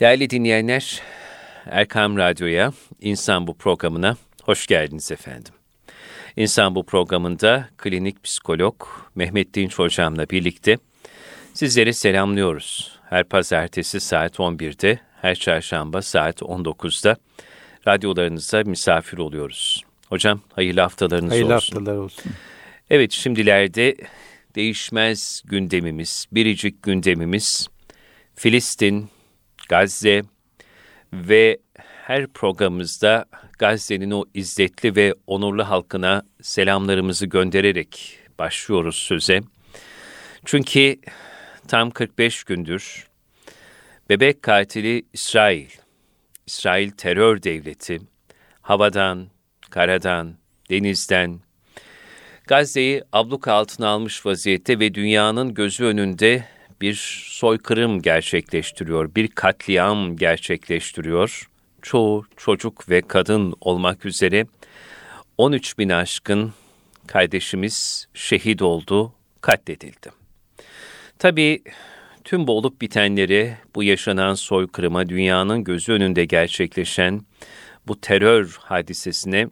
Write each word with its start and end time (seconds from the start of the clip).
Değerli 0.00 0.30
dinleyenler, 0.30 1.02
Erkam 1.66 2.16
Radyo'ya, 2.16 2.72
İnsan 3.00 3.46
Bu 3.46 3.54
programına 3.54 4.16
hoş 4.42 4.66
geldiniz 4.66 5.12
efendim. 5.12 5.54
İnsan 6.36 6.74
Bu 6.74 6.86
programında 6.86 7.68
klinik 7.76 8.24
psikolog 8.24 8.86
Mehmet 9.14 9.54
Dinç 9.54 9.78
Hocam'la 9.78 10.30
birlikte 10.30 10.78
sizleri 11.54 11.94
selamlıyoruz. 11.94 12.98
Her 13.10 13.24
pazartesi 13.24 14.00
saat 14.00 14.38
11'de, 14.38 15.00
her 15.22 15.34
çarşamba 15.34 16.02
saat 16.02 16.42
19'da 16.42 17.16
radyolarınıza 17.88 18.62
misafir 18.62 19.18
oluyoruz. 19.18 19.84
Hocam 20.08 20.40
hayırlı 20.52 20.80
haftalarınız 20.80 21.32
hayırlı 21.32 21.54
olsun. 21.54 21.72
Hayırlı 21.72 21.90
haftalar 21.90 22.04
olsun. 22.04 22.32
Evet 22.90 23.12
şimdilerde 23.12 23.96
değişmez 24.54 25.42
gündemimiz, 25.44 26.26
biricik 26.32 26.82
gündemimiz 26.82 27.68
Filistin, 28.34 29.10
Gazze 29.70 30.22
ve 31.12 31.58
her 31.76 32.26
programımızda 32.26 33.24
Gazze'nin 33.58 34.10
o 34.10 34.24
izzetli 34.34 34.96
ve 34.96 35.14
onurlu 35.26 35.68
halkına 35.68 36.22
selamlarımızı 36.42 37.26
göndererek 37.26 38.18
başlıyoruz 38.38 38.96
söze. 38.96 39.40
Çünkü 40.44 40.96
tam 41.68 41.90
45 41.90 42.44
gündür 42.44 43.06
bebek 44.08 44.42
katili 44.42 45.02
İsrail, 45.12 45.68
İsrail 46.46 46.90
terör 46.90 47.42
devleti, 47.42 47.98
havadan, 48.62 49.28
karadan, 49.70 50.34
denizden, 50.70 51.40
Gazze'yi 52.46 53.02
abluka 53.12 53.52
altına 53.52 53.88
almış 53.88 54.26
vaziyette 54.26 54.78
ve 54.78 54.94
dünyanın 54.94 55.54
gözü 55.54 55.84
önünde 55.84 56.44
bir 56.80 57.24
soykırım 57.26 58.02
gerçekleştiriyor, 58.02 59.14
bir 59.14 59.28
katliam 59.28 60.16
gerçekleştiriyor. 60.16 61.48
Çoğu 61.82 62.24
çocuk 62.36 62.90
ve 62.90 63.02
kadın 63.02 63.54
olmak 63.60 64.06
üzere 64.06 64.46
13 65.38 65.78
bin 65.78 65.88
aşkın 65.88 66.52
kardeşimiz 67.06 68.06
şehit 68.14 68.62
oldu, 68.62 69.12
katledildi. 69.40 70.10
Tabii 71.18 71.62
tüm 72.24 72.46
bu 72.46 72.52
olup 72.52 72.80
bitenleri, 72.80 73.56
bu 73.74 73.82
yaşanan 73.82 74.34
soykırıma, 74.34 75.08
dünyanın 75.08 75.64
gözü 75.64 75.92
önünde 75.92 76.24
gerçekleşen 76.24 77.20
bu 77.86 78.00
terör 78.00 78.56
hadisesine 78.60 79.48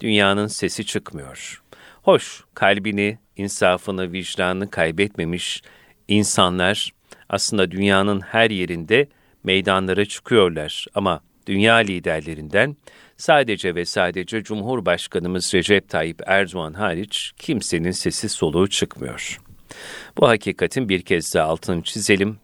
dünyanın 0.00 0.46
sesi 0.46 0.86
çıkmıyor. 0.86 1.62
Hoş, 2.02 2.44
kalbini, 2.54 3.18
insafını, 3.36 4.12
vicdanını 4.12 4.70
kaybetmemiş 4.70 5.62
insanlar 6.08 6.90
aslında 7.28 7.70
dünyanın 7.70 8.20
her 8.20 8.50
yerinde 8.50 9.08
meydanlara 9.44 10.04
çıkıyorlar 10.04 10.86
ama 10.94 11.20
dünya 11.46 11.74
liderlerinden 11.74 12.76
sadece 13.16 13.74
ve 13.74 13.84
sadece 13.84 14.42
Cumhurbaşkanımız 14.42 15.54
Recep 15.54 15.88
Tayyip 15.88 16.20
Erdoğan 16.26 16.72
hariç 16.72 17.32
kimsenin 17.38 17.90
sesi 17.90 18.28
soluğu 18.28 18.68
çıkmıyor. 18.68 19.40
Bu 20.18 20.28
hakikatin 20.28 20.88
bir 20.88 21.02
kez 21.02 21.34
daha 21.34 21.48
altını 21.48 21.82
çizelim 21.82 22.38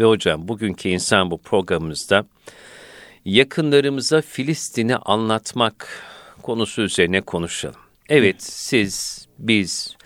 ve 0.00 0.04
hocam 0.04 0.48
bugünkü 0.48 0.88
insan 0.88 1.30
bu 1.30 1.38
programımızda 1.38 2.26
yakınlarımıza 3.24 4.22
Filistin'i 4.22 4.96
anlatmak 4.96 5.88
konusu 6.42 6.82
üzerine 6.82 7.20
konuşalım. 7.20 7.80
Evet 8.08 8.42
siz, 8.42 9.26
biz 9.38 9.96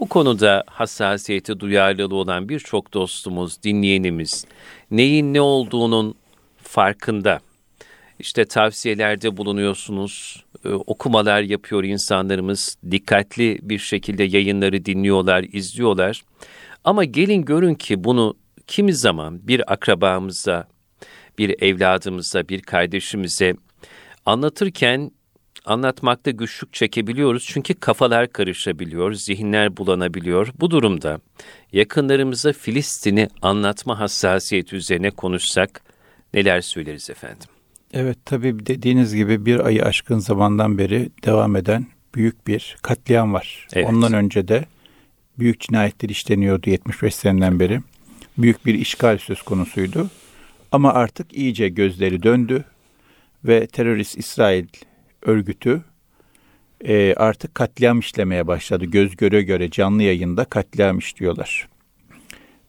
bu 0.00 0.08
konuda 0.08 0.64
hassasiyeti, 0.66 1.60
duyarlılığı 1.60 2.14
olan 2.14 2.48
birçok 2.48 2.94
dostumuz, 2.94 3.62
dinleyenimiz 3.62 4.46
neyin 4.90 5.34
ne 5.34 5.40
olduğunun 5.40 6.14
farkında. 6.62 7.40
İşte 8.18 8.44
tavsiyelerde 8.44 9.36
bulunuyorsunuz, 9.36 10.44
e, 10.64 10.68
okumalar 10.68 11.42
yapıyor 11.42 11.84
insanlarımız, 11.84 12.76
dikkatli 12.90 13.58
bir 13.62 13.78
şekilde 13.78 14.22
yayınları 14.22 14.84
dinliyorlar, 14.84 15.44
izliyorlar. 15.52 16.22
Ama 16.84 17.04
gelin 17.04 17.44
görün 17.44 17.74
ki 17.74 18.04
bunu 18.04 18.34
kimi 18.66 18.94
zaman 18.94 19.48
bir 19.48 19.72
akrabamıza, 19.72 20.68
bir 21.38 21.62
evladımıza, 21.62 22.48
bir 22.48 22.62
kardeşimize 22.62 23.54
anlatırken 24.26 25.10
anlatmakta 25.64 26.30
güçlük 26.30 26.72
çekebiliyoruz 26.72 27.44
çünkü 27.46 27.74
kafalar 27.74 28.32
karışabiliyor, 28.32 29.12
zihinler 29.12 29.76
bulanabiliyor. 29.76 30.48
Bu 30.60 30.70
durumda 30.70 31.20
yakınlarımıza 31.72 32.52
Filistin'i 32.52 33.28
anlatma 33.42 34.00
hassasiyeti 34.00 34.76
üzerine 34.76 35.10
konuşsak 35.10 35.82
neler 36.34 36.60
söyleriz 36.60 37.10
efendim? 37.10 37.48
Evet 37.92 38.18
tabii 38.24 38.66
dediğiniz 38.66 39.14
gibi 39.14 39.46
bir 39.46 39.60
ayı 39.60 39.84
aşkın 39.84 40.18
zamandan 40.18 40.78
beri 40.78 41.10
devam 41.24 41.56
eden 41.56 41.86
büyük 42.14 42.46
bir 42.46 42.76
katliam 42.82 43.34
var. 43.34 43.68
Evet. 43.72 43.86
Ondan 43.88 44.12
önce 44.12 44.48
de 44.48 44.64
büyük 45.38 45.60
cinayetler 45.60 46.08
işleniyordu 46.08 46.70
75 46.70 47.14
seneden 47.14 47.60
beri. 47.60 47.80
Büyük 48.38 48.66
bir 48.66 48.74
işgal 48.74 49.18
söz 49.18 49.42
konusuydu. 49.42 50.10
Ama 50.72 50.92
artık 50.92 51.32
iyice 51.32 51.68
gözleri 51.68 52.22
döndü 52.22 52.64
ve 53.44 53.66
terörist 53.66 54.18
İsrail 54.18 54.66
örgütü 55.22 55.82
e, 56.84 57.14
artık 57.14 57.54
katliam 57.54 57.98
işlemeye 57.98 58.46
başladı. 58.46 58.84
Göz 58.84 59.16
göre 59.16 59.42
göre 59.42 59.70
canlı 59.70 60.02
yayında 60.02 60.44
katliam 60.44 60.98
işliyorlar. 60.98 61.68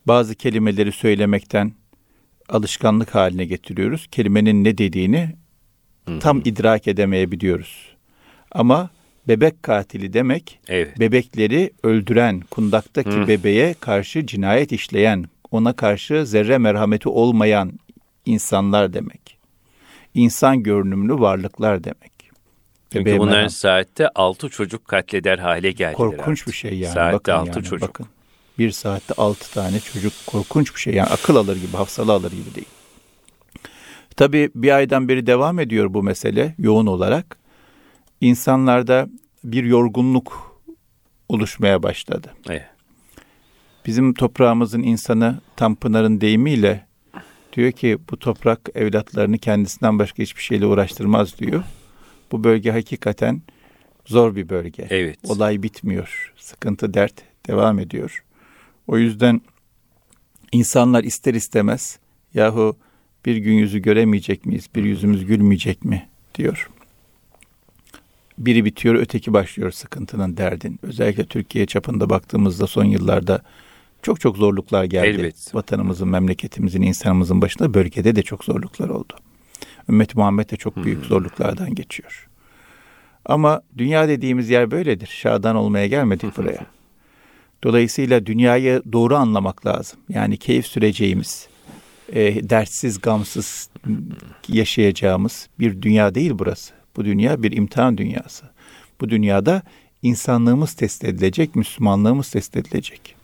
Bazı 0.08 0.36
kelimeleri 0.36 0.92
söylemekten 0.92 1.72
alışkanlık 2.50 3.16
haline 3.16 3.46
getiriyoruz. 3.46 4.08
Kelimenin 4.12 4.64
ne 4.64 4.78
dediğini 4.78 5.36
tam 6.20 6.42
idrak 6.46 6.88
edemeyebiliyoruz. 6.88 7.96
Ama 8.52 8.90
bebek 9.28 9.64
katili 9.64 10.14
demek 10.14 10.60
evet. 10.68 11.00
bebekleri 11.00 11.72
öldüren, 11.84 12.40
kundaktaki 12.40 13.12
Hı. 13.12 13.28
bebeğe 13.28 13.74
karşı 13.74 14.26
cinayet 14.26 14.72
işleyen, 14.72 15.26
ona 15.52 15.74
karşı 15.74 16.26
zerre 16.26 16.58
merhameti 16.58 17.10
olmayan 17.10 17.72
insanlar 18.26 18.94
demek. 18.94 19.38
İnsan 20.14 20.64
görünümlü 20.64 21.14
varlıklar 21.14 21.84
demek. 21.84 22.11
Çünkü 22.92 23.18
bunların 23.20 23.36
merham. 23.36 23.50
saatte 23.50 24.10
altı 24.10 24.50
çocuk 24.50 24.86
katleder 24.86 25.40
hale 25.40 25.72
geldiler. 25.72 25.94
Korkunç 25.94 26.40
artık. 26.40 26.48
bir 26.48 26.54
şey 26.54 26.80
yani. 26.80 26.94
Saatte 26.94 27.14
bakın 27.14 27.32
altı 27.32 27.60
yani, 27.60 27.64
çocuk. 27.64 27.90
Bakın. 27.90 28.06
Bir 28.60 28.72
saatte 28.72 29.14
altı 29.18 29.54
tane 29.54 29.80
çocuk 29.80 30.14
korkunç 30.26 30.76
bir 30.76 30.80
şey. 30.80 30.94
Yani 30.94 31.10
akıl 31.10 31.36
alır 31.36 31.56
gibi, 31.56 31.78
hafsalı 31.78 32.14
alır 32.14 32.32
gibi 32.32 32.56
değil. 32.56 32.68
Tabii 34.16 34.50
bir 34.56 34.72
aydan 34.72 35.08
beri 35.08 35.28
devam 35.28 35.60
ediyor 35.60 35.94
bu 35.94 36.04
mesele 36.04 36.56
yoğun 36.58 36.86
olarak. 36.86 37.38
İnsanlarda 38.22 39.08
bir 39.44 39.64
yorgunluk 39.64 40.58
oluşmaya 41.30 41.84
başladı. 41.84 42.34
Evet. 42.50 42.66
Bizim 43.86 44.14
toprağımızın 44.14 44.84
insanı 44.84 45.42
Tanpınar'ın 45.56 46.22
deyimiyle 46.22 46.88
diyor 47.54 47.72
ki 47.72 47.98
bu 48.12 48.20
toprak 48.20 48.70
evlatlarını 48.76 49.38
kendisinden 49.38 50.00
başka 50.00 50.24
hiçbir 50.24 50.42
şeyle 50.42 50.66
uğraştırmaz 50.66 51.40
diyor. 51.40 51.64
Bu 52.32 52.44
bölge 52.44 52.72
hakikaten 52.72 53.42
zor 54.06 54.36
bir 54.36 54.50
bölge. 54.50 54.88
Evet. 54.90 55.20
Olay 55.24 55.64
bitmiyor. 55.64 56.34
Sıkıntı, 56.38 56.94
dert 56.94 57.14
devam 57.48 57.80
ediyor. 57.80 58.24
O 58.88 58.98
yüzden 58.98 59.42
insanlar 60.52 61.04
ister 61.04 61.34
istemez 61.34 62.00
yahu 62.34 62.76
bir 63.26 63.38
gün 63.38 63.54
yüzü 63.54 63.80
göremeyecek 63.80 64.46
miyiz? 64.46 64.70
Bir 64.76 64.84
yüzümüz 64.84 65.26
gülmeyecek 65.26 65.86
mi? 65.86 66.08
diyor. 66.36 66.70
Biri 68.38 68.66
bitiyor, 68.66 68.96
öteki 68.96 69.34
başlıyor 69.34 69.72
sıkıntının, 69.72 70.38
derdin. 70.38 70.80
Özellikle 70.84 71.26
Türkiye 71.26 71.66
çapında 71.66 72.10
baktığımızda 72.10 72.68
son 72.68 72.84
yıllarda 72.84 73.42
çok 74.02 74.22
çok 74.22 74.38
zorluklar 74.38 74.84
geldi. 74.84 75.08
Elbet. 75.08 75.56
Vatanımızın, 75.56 76.08
memleketimizin, 76.08 76.82
insanımızın 76.82 77.42
başında 77.42 77.74
bölgede 77.74 78.16
de 78.16 78.24
çok 78.24 78.44
zorluklar 78.44 78.90
oldu. 78.90 79.14
Ümmet 79.90 80.16
Muhammed 80.16 80.52
de 80.52 80.56
çok 80.56 80.84
büyük 80.84 81.00
hmm. 81.00 81.06
zorluklardan 81.06 81.76
geçiyor. 81.76 82.28
Ama 83.26 83.62
dünya 83.78 84.08
dediğimiz 84.08 84.50
yer 84.50 84.72
böyledir. 84.72 85.08
Şadan 85.08 85.56
olmaya 85.56 85.88
gelmedik 85.88 86.38
buraya. 86.38 86.66
Dolayısıyla 87.64 88.26
dünyayı 88.26 88.82
doğru 88.92 89.16
anlamak 89.16 89.66
lazım. 89.66 90.00
Yani 90.10 90.38
keyif 90.38 90.68
süreceğimiz, 90.68 91.48
e, 92.10 92.50
dertsiz, 92.50 93.02
gamsız 93.02 93.70
yaşayacağımız 94.48 95.50
bir 95.60 95.82
dünya 95.82 96.16
değil 96.16 96.32
burası. 96.36 96.74
Bu 96.96 97.06
dünya 97.06 97.44
bir 97.44 97.52
imtihan 97.52 97.98
dünyası. 97.98 98.46
Bu 99.02 99.10
dünyada 99.10 99.62
insanlığımız 100.02 100.74
test 100.74 101.04
edilecek, 101.04 101.56
Müslümanlığımız 101.56 102.30
test 102.30 102.58
edilecek. 102.58 103.16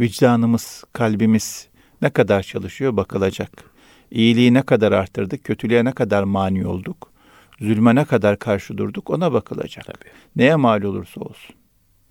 Vicdanımız, 0.00 0.84
kalbimiz 0.92 1.68
ne 2.02 2.10
kadar 2.10 2.42
çalışıyor 2.42 2.96
bakılacak. 2.96 3.69
İyiliği 4.10 4.54
ne 4.54 4.62
kadar 4.62 4.92
arttırdık, 4.92 5.44
kötülüğe 5.44 5.84
ne 5.84 5.92
kadar 5.92 6.22
mani 6.22 6.66
olduk, 6.66 7.12
zulme 7.60 7.94
ne 7.94 8.04
kadar 8.04 8.38
karşı 8.38 8.78
durduk 8.78 9.10
ona 9.10 9.32
bakılacak. 9.32 9.84
Tabii. 9.84 10.10
Neye 10.36 10.56
mal 10.56 10.82
olursa 10.82 11.20
olsun. 11.20 11.56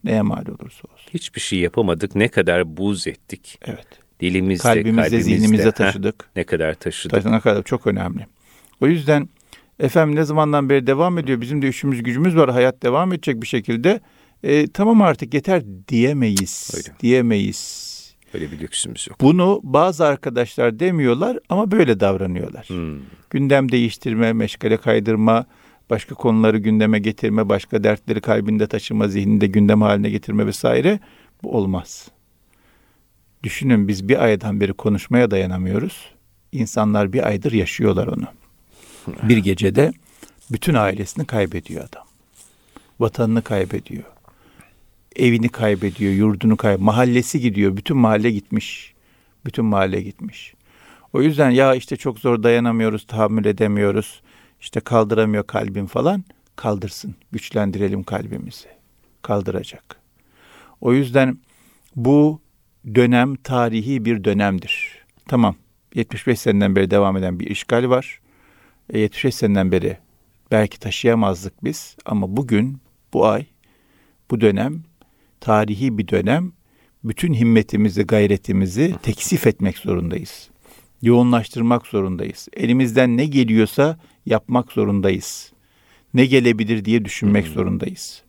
Neye 0.03 0.21
mal 0.21 0.41
olursa 0.47 0.81
olsun. 0.93 1.09
Hiçbir 1.13 1.41
şey 1.41 1.59
yapamadık, 1.59 2.15
ne 2.15 2.27
kadar 2.27 2.77
buz 2.77 3.07
ettik. 3.07 3.59
Evet. 3.65 3.87
dilimizde, 4.19 4.63
kalbimizde, 4.63 5.01
kalbimizde 5.01 5.21
zihnimizde 5.21 5.71
taşıdık. 5.71 6.23
Heh, 6.23 6.35
ne 6.35 6.43
kadar 6.43 6.73
taşıdık. 6.73 7.25
Ne 7.25 7.39
kadar 7.39 7.63
çok 7.63 7.87
önemli. 7.87 8.25
O 8.81 8.87
yüzden 8.87 9.29
efendim 9.79 10.15
ne 10.15 10.23
zamandan 10.23 10.69
beri 10.69 10.87
devam 10.87 11.17
ediyor. 11.17 11.41
Bizim 11.41 11.61
de 11.61 11.67
işimiz 11.67 12.03
gücümüz 12.03 12.35
var. 12.35 12.51
Hayat 12.51 12.83
devam 12.83 13.13
edecek 13.13 13.41
bir 13.41 13.47
şekilde. 13.47 13.99
E, 14.43 14.67
tamam 14.67 15.01
artık 15.01 15.33
yeter 15.33 15.63
diyemeyiz. 15.87 16.71
Öyle. 16.75 16.99
Diyemeyiz. 16.99 17.98
Öyle 18.33 18.51
bir 18.51 18.59
lüksümüz 18.59 19.07
yok. 19.09 19.21
Bunu 19.21 19.59
bazı 19.63 20.05
arkadaşlar 20.05 20.79
demiyorlar 20.79 21.37
ama 21.49 21.71
böyle 21.71 21.99
davranıyorlar. 21.99 22.65
Hmm. 22.69 22.99
Gündem 23.29 23.71
değiştirme, 23.71 24.33
meşgale 24.33 24.77
kaydırma, 24.77 25.45
başka 25.89 26.15
konuları 26.15 26.57
gündeme 26.57 26.99
getirme, 26.99 27.49
başka 27.49 27.83
dertleri 27.83 28.21
kalbinde 28.21 28.67
taşıma, 28.67 29.07
zihninde 29.07 29.47
gündem 29.47 29.81
haline 29.81 30.09
getirme 30.09 30.45
vesaire 30.45 30.99
bu 31.43 31.57
olmaz. 31.57 32.07
Düşünün 33.43 33.87
biz 33.87 34.09
bir 34.09 34.23
aydan 34.23 34.59
beri 34.59 34.73
konuşmaya 34.73 35.31
dayanamıyoruz. 35.31 36.11
İnsanlar 36.51 37.13
bir 37.13 37.27
aydır 37.27 37.51
yaşıyorlar 37.51 38.07
onu. 38.07 38.27
Bir 39.23 39.37
gecede 39.37 39.91
bütün 40.51 40.73
ailesini 40.73 41.25
kaybediyor 41.25 41.85
adam. 41.89 42.03
Vatanını 42.99 43.41
kaybediyor. 43.41 44.03
Evini 45.19 45.49
kaybediyor, 45.49 46.13
yurdunu 46.13 46.57
kaybediyor. 46.57 46.85
Mahallesi 46.85 47.39
gidiyor. 47.39 47.77
Bütün 47.77 47.97
mahalle 47.97 48.31
gitmiş. 48.31 48.93
Bütün 49.45 49.65
mahalle 49.65 50.01
gitmiş. 50.01 50.53
O 51.13 51.21
yüzden 51.21 51.49
ya 51.49 51.75
işte 51.75 51.95
çok 51.95 52.19
zor 52.19 52.43
dayanamıyoruz, 52.43 53.07
tahammül 53.07 53.45
edemiyoruz. 53.45 54.21
İşte 54.61 54.79
kaldıramıyor 54.79 55.47
kalbim 55.47 55.85
falan. 55.85 56.23
Kaldırsın. 56.55 57.15
Güçlendirelim 57.31 58.03
kalbimizi. 58.03 58.67
Kaldıracak. 59.21 59.95
O 60.81 60.93
yüzden 60.93 61.37
bu 61.95 62.41
dönem 62.95 63.35
tarihi 63.35 64.05
bir 64.05 64.23
dönemdir. 64.23 65.05
Tamam. 65.27 65.55
75 65.95 66.39
seneden 66.39 66.75
beri 66.75 66.91
devam 66.91 67.17
eden 67.17 67.39
bir 67.39 67.47
işgal 67.47 67.89
var. 67.89 68.19
75 68.93 69.25
e, 69.25 69.37
seneden 69.37 69.71
beri 69.71 69.97
belki 70.51 70.79
taşıyamazdık 70.79 71.63
biz 71.63 71.95
ama 72.05 72.37
bugün, 72.37 72.77
bu 73.13 73.27
ay, 73.27 73.45
bu 74.31 74.41
dönem 74.41 74.83
tarihi 75.41 75.97
bir 75.97 76.07
dönem. 76.07 76.51
Bütün 77.03 77.33
himmetimizi, 77.33 78.03
gayretimizi 78.03 78.95
teksif 79.03 79.47
etmek 79.47 79.77
zorundayız. 79.77 80.49
Yoğunlaştırmak 81.01 81.87
zorundayız. 81.87 82.47
Elimizden 82.53 83.17
ne 83.17 83.25
geliyorsa 83.25 83.99
yapmak 84.25 84.71
zorundayız. 84.71 85.51
Ne 86.13 86.25
gelebilir 86.25 86.85
diye 86.85 87.05
düşünmek 87.05 87.45
hmm. 87.45 87.53
zorundayız. 87.53 88.23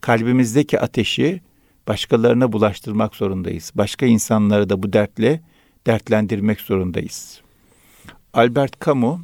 Kalbimizdeki 0.00 0.80
ateşi 0.80 1.40
başkalarına 1.88 2.52
bulaştırmak 2.52 3.16
zorundayız. 3.16 3.72
Başka 3.74 4.06
insanları 4.06 4.68
da 4.68 4.82
bu 4.82 4.92
dertle 4.92 5.42
dertlendirmek 5.86 6.60
zorundayız. 6.60 7.40
Albert 8.32 8.86
Camus 8.86 9.20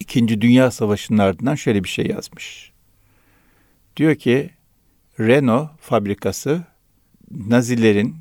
İkinci 0.00 0.40
Dünya 0.40 0.70
Savaşı'nın 0.70 1.18
ardından 1.18 1.54
şöyle 1.54 1.84
bir 1.84 1.88
şey 1.88 2.06
yazmış. 2.06 2.72
Diyor 3.96 4.14
ki 4.14 4.50
Renault 5.20 5.68
fabrikası 5.80 6.64
Nazilerin 7.30 8.16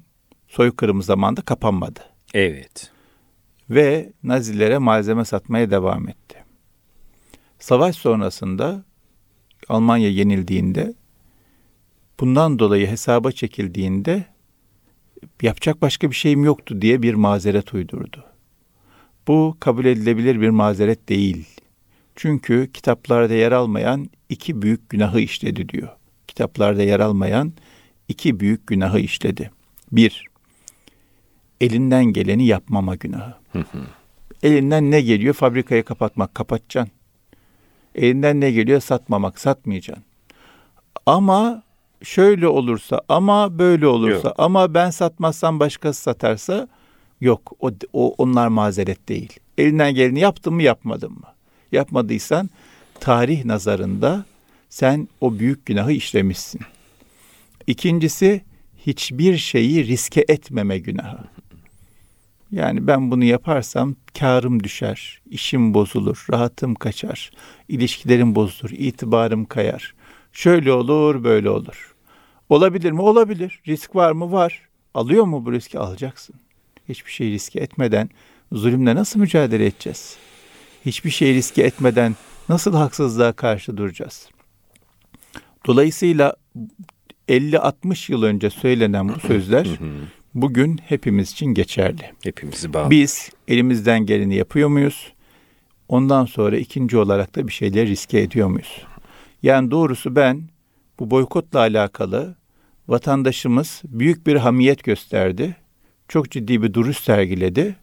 soykırımı 0.47 1.03
zamanında 1.03 1.41
kapanmadı. 1.41 1.99
Evet. 2.33 2.91
Ve 3.69 4.13
Nazilere 4.23 4.77
malzeme 4.77 5.25
satmaya 5.25 5.71
devam 5.71 6.09
etti. 6.09 6.43
Savaş 7.59 7.95
sonrasında 7.95 8.83
Almanya 9.69 10.09
yenildiğinde 10.09 10.93
bundan 12.19 12.59
dolayı 12.59 12.87
hesaba 12.87 13.31
çekildiğinde 13.31 14.25
yapacak 15.41 15.81
başka 15.81 16.09
bir 16.09 16.15
şeyim 16.15 16.43
yoktu 16.43 16.81
diye 16.81 17.01
bir 17.01 17.13
mazeret 17.13 17.73
uydurdu. 17.73 18.25
Bu 19.27 19.57
kabul 19.59 19.85
edilebilir 19.85 20.41
bir 20.41 20.49
mazeret 20.49 21.09
değil. 21.09 21.45
Çünkü 22.15 22.69
kitaplarda 22.73 23.33
yer 23.33 23.51
almayan 23.51 24.09
iki 24.29 24.61
büyük 24.61 24.89
günahı 24.89 25.19
işledi 25.19 25.69
diyor. 25.69 25.96
Kitaplarda 26.37 26.83
yer 26.83 26.99
almayan 26.99 27.53
iki 28.07 28.39
büyük 28.39 28.67
günahı 28.67 28.99
işledi. 28.99 29.51
Bir, 29.91 30.25
elinden 31.61 32.05
geleni 32.05 32.45
yapmama 32.45 32.95
günahı. 32.95 33.33
Elinden 34.43 34.91
ne 34.91 35.01
geliyor? 35.01 35.33
Fabrikayı 35.33 35.83
kapatmak, 35.83 36.35
kapatacaksın. 36.35 36.93
Elinden 37.95 38.41
ne 38.41 38.51
geliyor? 38.51 38.79
Satmamak, 38.81 39.39
satmayacaksın. 39.39 40.03
Ama 41.05 41.63
şöyle 42.03 42.47
olursa, 42.47 43.01
ama 43.09 43.59
böyle 43.59 43.87
olursa, 43.87 44.27
yok. 44.27 44.35
ama 44.37 44.73
ben 44.73 44.89
satmazsam 44.89 45.59
başkası 45.59 46.01
satarsa 46.01 46.67
yok. 47.21 47.53
O, 47.59 47.71
o 47.93 48.15
onlar 48.17 48.47
mazeret 48.47 49.09
değil. 49.09 49.39
Elinden 49.57 49.95
geleni 49.95 50.19
yaptın 50.19 50.53
mı, 50.53 50.63
yapmadın 50.63 51.11
mı? 51.11 51.27
Yapmadıysan 51.71 52.49
tarih 52.99 53.45
nazarında 53.45 54.25
sen 54.77 55.07
o 55.21 55.39
büyük 55.39 55.65
günahı 55.65 55.91
işlemişsin. 55.91 56.61
İkincisi 57.67 58.41
hiçbir 58.85 59.37
şeyi 59.37 59.87
riske 59.87 60.25
etmeme 60.27 60.79
günahı. 60.79 61.17
Yani 62.51 62.87
ben 62.87 63.11
bunu 63.11 63.23
yaparsam 63.23 63.95
karım 64.19 64.63
düşer, 64.63 65.21
işim 65.29 65.73
bozulur, 65.73 66.25
rahatım 66.31 66.75
kaçar, 66.75 67.31
ilişkilerim 67.67 68.35
bozulur, 68.35 68.69
itibarım 68.71 69.45
kayar. 69.45 69.95
Şöyle 70.33 70.71
olur, 70.71 71.23
böyle 71.23 71.49
olur. 71.49 71.95
Olabilir 72.49 72.91
mi? 72.91 73.01
Olabilir. 73.01 73.61
Risk 73.67 73.95
var 73.95 74.11
mı? 74.11 74.31
Var. 74.31 74.61
Alıyor 74.93 75.23
mu 75.23 75.45
bu 75.45 75.53
riski? 75.53 75.79
Alacaksın. 75.79 76.35
Hiçbir 76.89 77.11
şey 77.11 77.31
riske 77.31 77.59
etmeden 77.59 78.09
zulümle 78.51 78.95
nasıl 78.95 79.19
mücadele 79.19 79.65
edeceğiz? 79.65 80.17
Hiçbir 80.85 81.09
şey 81.09 81.33
riske 81.33 81.61
etmeden 81.61 82.15
nasıl 82.49 82.73
haksızlığa 82.73 83.33
karşı 83.33 83.77
duracağız? 83.77 84.29
Dolayısıyla 85.67 86.35
50-60 87.29 88.11
yıl 88.11 88.23
önce 88.23 88.49
söylenen 88.49 89.09
bu 89.09 89.19
sözler 89.19 89.67
bugün 90.33 90.77
hepimiz 90.85 91.31
için 91.31 91.45
geçerli. 91.45 92.11
Hepimizi 92.23 92.73
bağlı. 92.73 92.89
Biz 92.89 93.29
elimizden 93.47 94.05
geleni 94.05 94.35
yapıyor 94.35 94.69
muyuz? 94.69 95.13
Ondan 95.89 96.25
sonra 96.25 96.57
ikinci 96.57 96.97
olarak 96.97 97.35
da 97.35 97.47
bir 97.47 97.53
şeyler 97.53 97.87
riske 97.87 98.19
ediyor 98.19 98.47
muyuz? 98.47 98.85
Yani 99.43 99.71
doğrusu 99.71 100.15
ben 100.15 100.41
bu 100.99 101.11
boykotla 101.11 101.59
alakalı 101.59 102.35
vatandaşımız 102.87 103.81
büyük 103.85 104.27
bir 104.27 104.35
hamiyet 104.35 104.83
gösterdi. 104.83 105.55
Çok 106.07 106.31
ciddi 106.31 106.61
bir 106.63 106.73
duruş 106.73 106.97
sergiledi 106.97 107.75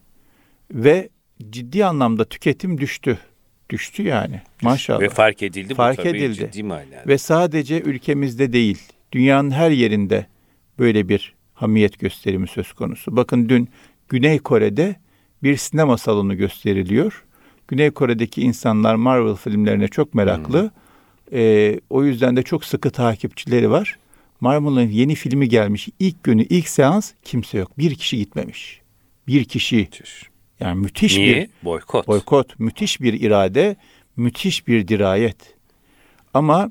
ve 0.71 1.09
ciddi 1.51 1.85
anlamda 1.85 2.25
tüketim 2.25 2.81
düştü. 2.81 3.19
Düştü 3.71 4.03
yani. 4.03 4.41
Maşallah. 4.63 5.01
Ve 5.01 5.09
fark 5.09 5.43
edildi 5.43 5.75
fark 5.75 5.99
bu 5.99 6.03
tabii 6.03 6.19
edildi. 6.19 6.35
ciddi 6.35 6.63
manada. 6.63 7.05
Ve 7.07 7.19
sadece 7.19 7.81
ülkemizde 7.81 8.53
değil, 8.53 8.79
dünyanın 9.13 9.51
her 9.51 9.71
yerinde 9.71 10.27
böyle 10.79 11.09
bir 11.09 11.35
hamiyet 11.55 11.99
gösterimi 11.99 12.49
söz 12.49 12.73
konusu. 12.73 13.17
Bakın 13.17 13.49
dün 13.49 13.69
Güney 14.09 14.39
Kore'de 14.39 14.97
bir 15.43 15.57
sinema 15.57 15.99
salonu 15.99 16.37
gösteriliyor. 16.37 17.25
Güney 17.69 17.91
Kore'deki 17.91 18.43
insanlar 18.43 18.95
Marvel 18.95 19.35
filmlerine 19.35 19.89
çok 19.89 20.15
meraklı. 20.15 20.63
Hmm. 20.63 20.71
Ee, 21.33 21.81
o 21.91 22.05
yüzden 22.05 22.37
de 22.37 22.43
çok 22.43 22.65
sıkı 22.65 22.91
takipçileri 22.91 23.71
var. 23.71 23.99
Marvel'ın 24.41 24.89
yeni 24.89 25.15
filmi 25.15 25.49
gelmiş. 25.49 25.89
İlk 25.99 26.25
günü, 26.25 26.43
ilk 26.43 26.69
seans 26.69 27.13
kimse 27.25 27.59
yok. 27.59 27.79
Bir 27.79 27.95
kişi 27.95 28.17
gitmemiş. 28.17 28.81
Bir 29.27 29.45
kişi. 29.45 29.89
Yani 30.61 30.81
müthiş 30.81 31.17
Niye? 31.17 31.37
bir 31.37 31.49
boykot. 31.65 32.09
Boykot, 32.09 32.61
müthiş 32.61 33.01
bir 33.01 33.21
irade, 33.21 33.77
müthiş 34.17 34.69
bir 34.69 34.89
dirayet. 34.89 35.55
Ama 36.35 36.71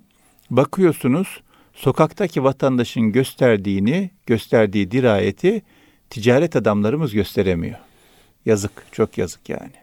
bakıyorsunuz 0.50 1.42
sokaktaki 1.74 2.44
vatandaşın 2.44 3.12
gösterdiğini, 3.12 4.10
gösterdiği 4.26 4.92
dirayeti 4.92 5.62
ticaret 6.10 6.56
adamlarımız 6.56 7.14
gösteremiyor. 7.14 7.78
Yazık, 8.46 8.72
çok 8.92 9.18
yazık 9.18 9.50
yani. 9.50 9.74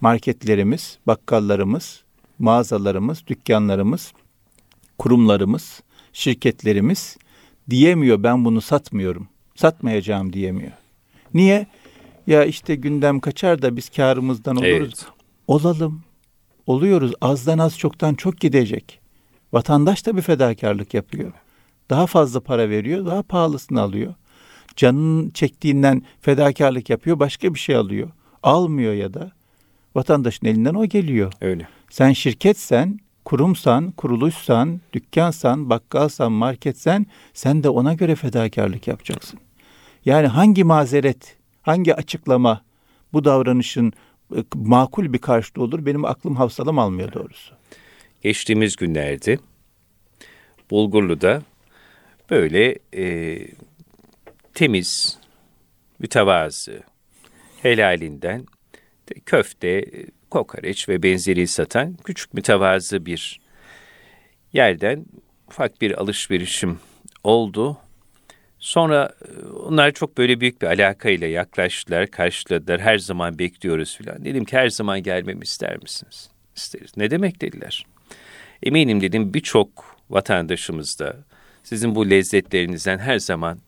Marketlerimiz, 0.00 0.98
bakkallarımız, 1.06 2.04
mağazalarımız, 2.38 3.26
dükkanlarımız, 3.26 4.12
kurumlarımız, 4.98 5.82
şirketlerimiz 6.12 7.16
diyemiyor 7.70 8.22
ben 8.22 8.44
bunu 8.44 8.60
satmıyorum. 8.60 9.28
Satmayacağım 9.54 10.32
diyemiyor. 10.32 10.72
Niye? 11.34 11.66
Ya 12.26 12.44
işte 12.44 12.74
gündem 12.74 13.20
kaçar 13.20 13.62
da 13.62 13.76
biz 13.76 13.88
karımızdan 13.88 14.56
oluruz. 14.56 14.70
Evet. 14.70 15.06
Olalım. 15.46 16.02
Oluyoruz. 16.66 17.12
Azdan 17.20 17.58
az 17.58 17.78
çoktan 17.78 18.14
çok 18.14 18.40
gidecek. 18.40 19.00
Vatandaş 19.52 20.06
da 20.06 20.16
bir 20.16 20.22
fedakarlık 20.22 20.94
yapıyor. 20.94 21.32
Daha 21.90 22.06
fazla 22.06 22.40
para 22.40 22.70
veriyor, 22.70 23.06
daha 23.06 23.22
pahalısını 23.22 23.80
alıyor. 23.80 24.14
Canının 24.76 25.30
çektiğinden 25.30 26.02
fedakarlık 26.20 26.90
yapıyor, 26.90 27.18
başka 27.18 27.54
bir 27.54 27.58
şey 27.58 27.76
alıyor. 27.76 28.10
Almıyor 28.42 28.92
ya 28.92 29.14
da 29.14 29.32
vatandaşın 29.94 30.46
elinden 30.46 30.74
o 30.74 30.86
geliyor. 30.86 31.32
Öyle. 31.40 31.68
Sen 31.90 32.12
şirketsen, 32.12 32.98
kurumsan, 33.24 33.90
kuruluşsan, 33.90 34.80
dükkansan, 34.92 35.70
bakkalsan, 35.70 36.32
marketsen 36.32 37.06
sen 37.34 37.62
de 37.62 37.68
ona 37.68 37.94
göre 37.94 38.14
fedakarlık 38.14 38.88
yapacaksın. 38.88 39.40
Yani 40.04 40.26
hangi 40.26 40.64
mazeret 40.64 41.35
hangi 41.66 41.94
açıklama 41.94 42.64
bu 43.12 43.24
davranışın 43.24 43.92
e, 44.36 44.38
makul 44.54 45.12
bir 45.12 45.18
karşılığı 45.18 45.64
olur 45.64 45.86
benim 45.86 46.04
aklım 46.04 46.36
hafsalam 46.36 46.78
almıyor 46.78 47.12
doğrusu. 47.12 47.54
Geçtiğimiz 48.22 48.76
günlerde 48.76 49.38
Bulgurlu'da 50.70 51.42
böyle 52.30 52.78
e, 52.94 53.38
temiz, 54.54 55.18
mütevazı, 55.98 56.82
helalinden 57.62 58.46
köfte, 59.26 59.84
kokoreç 60.30 60.88
ve 60.88 61.02
benzeri 61.02 61.46
satan 61.46 61.96
küçük 62.04 62.34
mütevazı 62.34 63.06
bir 63.06 63.40
yerden 64.52 65.06
ufak 65.48 65.80
bir 65.80 66.00
alışverişim 66.00 66.78
oldu. 67.24 67.78
Sonra 68.58 69.10
e, 69.24 69.46
onlar 69.48 69.92
çok 69.92 70.18
böyle 70.18 70.40
büyük 70.40 70.62
bir 70.62 70.66
alakayla 70.66 71.26
yaklaştılar, 71.26 72.06
karşıladılar. 72.06 72.80
Her 72.80 72.98
zaman 72.98 73.38
bekliyoruz 73.38 73.96
filan. 73.96 74.24
Dedim 74.24 74.44
ki 74.44 74.56
her 74.56 74.68
zaman 74.68 75.02
gelmemi 75.02 75.42
ister 75.42 75.82
misiniz? 75.82 76.30
İsteriz. 76.56 76.96
Ne 76.96 77.10
demek 77.10 77.40
dediler. 77.40 77.86
Eminim 78.62 79.00
dedim 79.00 79.34
birçok 79.34 79.96
vatandaşımız 80.10 80.98
da 80.98 81.16
sizin 81.62 81.94
bu 81.94 82.10
lezzetlerinizden 82.10 82.98
her 82.98 83.18
zaman 83.18 83.58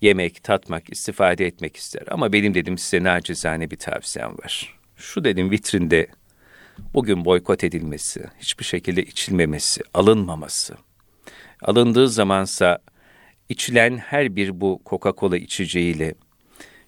yemek, 0.00 0.44
tatmak, 0.44 0.92
istifade 0.92 1.46
etmek 1.46 1.76
ister. 1.76 2.02
Ama 2.10 2.32
benim 2.32 2.54
dedim 2.54 2.78
size 2.78 3.04
nacizane 3.04 3.70
bir 3.70 3.76
tavsiyem 3.76 4.38
var. 4.38 4.78
Şu 4.96 5.24
dedim 5.24 5.50
vitrinde 5.50 6.06
bugün 6.94 7.24
boykot 7.24 7.64
edilmesi, 7.64 8.24
hiçbir 8.40 8.64
şekilde 8.64 9.02
içilmemesi, 9.02 9.80
alınmaması. 9.94 10.74
Alındığı 11.62 12.08
zamansa 12.08 12.78
içilen 13.50 13.96
her 13.96 14.36
bir 14.36 14.60
bu 14.60 14.80
Coca-Cola 14.86 15.36
içeceğiyle 15.36 16.14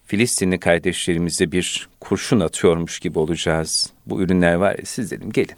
Filistinli 0.04 0.60
kardeşlerimize 0.60 1.52
bir 1.52 1.88
kurşun 2.00 2.40
atıyormuş 2.40 3.00
gibi 3.00 3.18
olacağız. 3.18 3.92
Bu 4.06 4.22
ürünler 4.22 4.54
var 4.54 4.78
ya 4.78 4.84
siz 4.84 5.10
dedim 5.10 5.32
gelin 5.32 5.56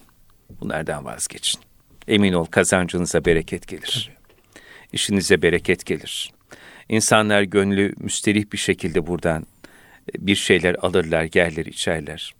bunlardan 0.60 1.04
vazgeçin. 1.04 1.60
Emin 2.08 2.32
ol 2.32 2.44
kazancınıza 2.44 3.24
bereket 3.24 3.68
gelir. 3.68 4.10
İşinize 4.92 5.42
bereket 5.42 5.86
gelir. 5.86 6.32
İnsanlar 6.88 7.42
gönlü 7.42 7.94
müsterih 7.98 8.52
bir 8.52 8.58
şekilde 8.58 9.06
buradan 9.06 9.46
e, 10.14 10.26
bir 10.26 10.34
şeyler 10.34 10.76
alırlar, 10.82 11.28
yerler, 11.34 11.66
içerler. 11.66 12.34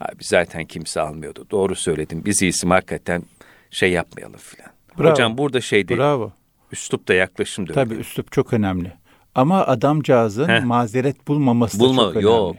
Abi 0.00 0.24
zaten 0.24 0.64
kimse 0.64 1.00
almıyordu. 1.00 1.46
Doğru 1.50 1.74
söyledim. 1.74 2.22
Biz 2.24 2.42
iyisi 2.42 2.68
hakikaten 2.68 3.22
şey 3.70 3.92
yapmayalım 3.92 4.38
filan. 4.38 5.10
Hocam 5.10 5.38
burada 5.38 5.60
şey 5.60 5.88
değil. 5.88 6.00
Bravo. 6.00 6.32
Üslup 6.72 7.08
da 7.08 7.14
yaklaşım 7.14 7.68
da 7.68 7.72
Tabii 7.72 7.94
üslup 7.94 8.32
çok 8.32 8.52
önemli. 8.52 8.92
Ama 9.34 9.66
adamcağızın 9.66 10.48
Heh. 10.48 10.64
mazeret 10.64 11.28
bulmaması 11.28 11.80
Bulma, 11.80 12.02
da 12.02 12.06
çok 12.06 12.16
önemli. 12.16 12.24
Yok. 12.24 12.56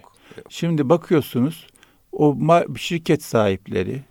Şimdi 0.49 0.89
bakıyorsunuz 0.89 1.67
o 2.11 2.37
şirket 2.77 3.23
sahipleri, 3.23 4.01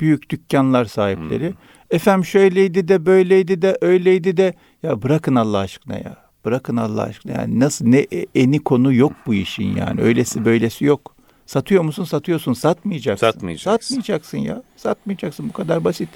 büyük 0.00 0.30
dükkanlar 0.30 0.84
sahipleri, 0.84 1.48
hmm. 1.48 1.56
efendim 1.90 2.24
şöyleydi 2.24 2.88
de 2.88 3.06
böyleydi 3.06 3.62
de 3.62 3.78
öyleydi 3.80 4.36
de 4.36 4.54
ya 4.82 5.02
bırakın 5.02 5.34
Allah 5.34 5.58
aşkına 5.58 5.94
ya. 5.94 6.24
Bırakın 6.44 6.76
Allah 6.76 7.02
aşkına. 7.02 7.32
Yani 7.32 7.60
nasıl 7.60 7.86
ne 7.86 7.98
e, 7.98 8.26
eni 8.34 8.58
konu 8.58 8.92
yok 8.92 9.12
bu 9.26 9.34
işin 9.34 9.76
yani. 9.76 10.00
Öylesi 10.00 10.44
böylesi 10.44 10.84
yok. 10.84 11.14
Satıyor 11.46 11.82
musun? 11.82 12.04
Satıyorsun. 12.04 12.52
Satmayacaksın. 12.52 13.26
Satmayacaksın. 13.26 13.94
Satmayacaksın 13.94 14.38
ya. 14.38 14.62
Satmayacaksın. 14.76 15.48
Bu 15.48 15.52
kadar 15.52 15.84
basit. 15.84 16.08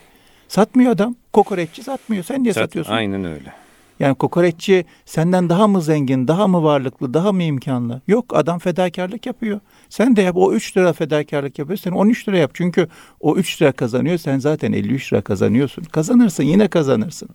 Satmıyor 0.49 0.93
adam. 0.93 1.14
Kokoreççi 1.33 1.83
satmıyor. 1.83 2.25
Sen 2.25 2.43
niye 2.43 2.55
Sat, 2.55 2.64
satıyorsun? 2.64 2.93
Aynen 2.93 3.25
öyle. 3.25 3.52
Yani 4.00 4.14
kokoreççi 4.14 4.85
senden 5.05 5.49
daha 5.49 5.69
mı 5.69 5.83
zengin, 5.83 6.28
daha 6.28 6.49
mı 6.49 6.62
varlıklı, 6.62 7.14
daha 7.14 7.33
mı 7.33 7.43
imkanlı? 7.43 8.00
Yok 8.09 8.37
adam 8.37 8.59
fedakarlık 8.59 9.26
yapıyor. 9.26 9.61
Sen 9.88 10.17
de 10.17 10.23
yap. 10.23 10.37
O 10.37 10.52
3 10.52 10.76
lira 10.76 10.93
fedakarlık 10.93 11.59
yapıyor. 11.59 11.78
Sen 11.78 11.93
13 11.93 12.28
lira 12.28 12.38
yap. 12.38 12.50
Çünkü 12.55 12.88
o 13.21 13.37
3 13.37 13.62
lira 13.62 13.73
kazanıyor. 13.73 14.19
Sen 14.19 14.38
zaten 14.38 14.73
53 14.73 15.12
lira 15.12 15.21
kazanıyorsun. 15.21 15.83
Kazanırsın. 15.83 16.45
Yine 16.45 16.69
kazanırsın. 16.69 17.28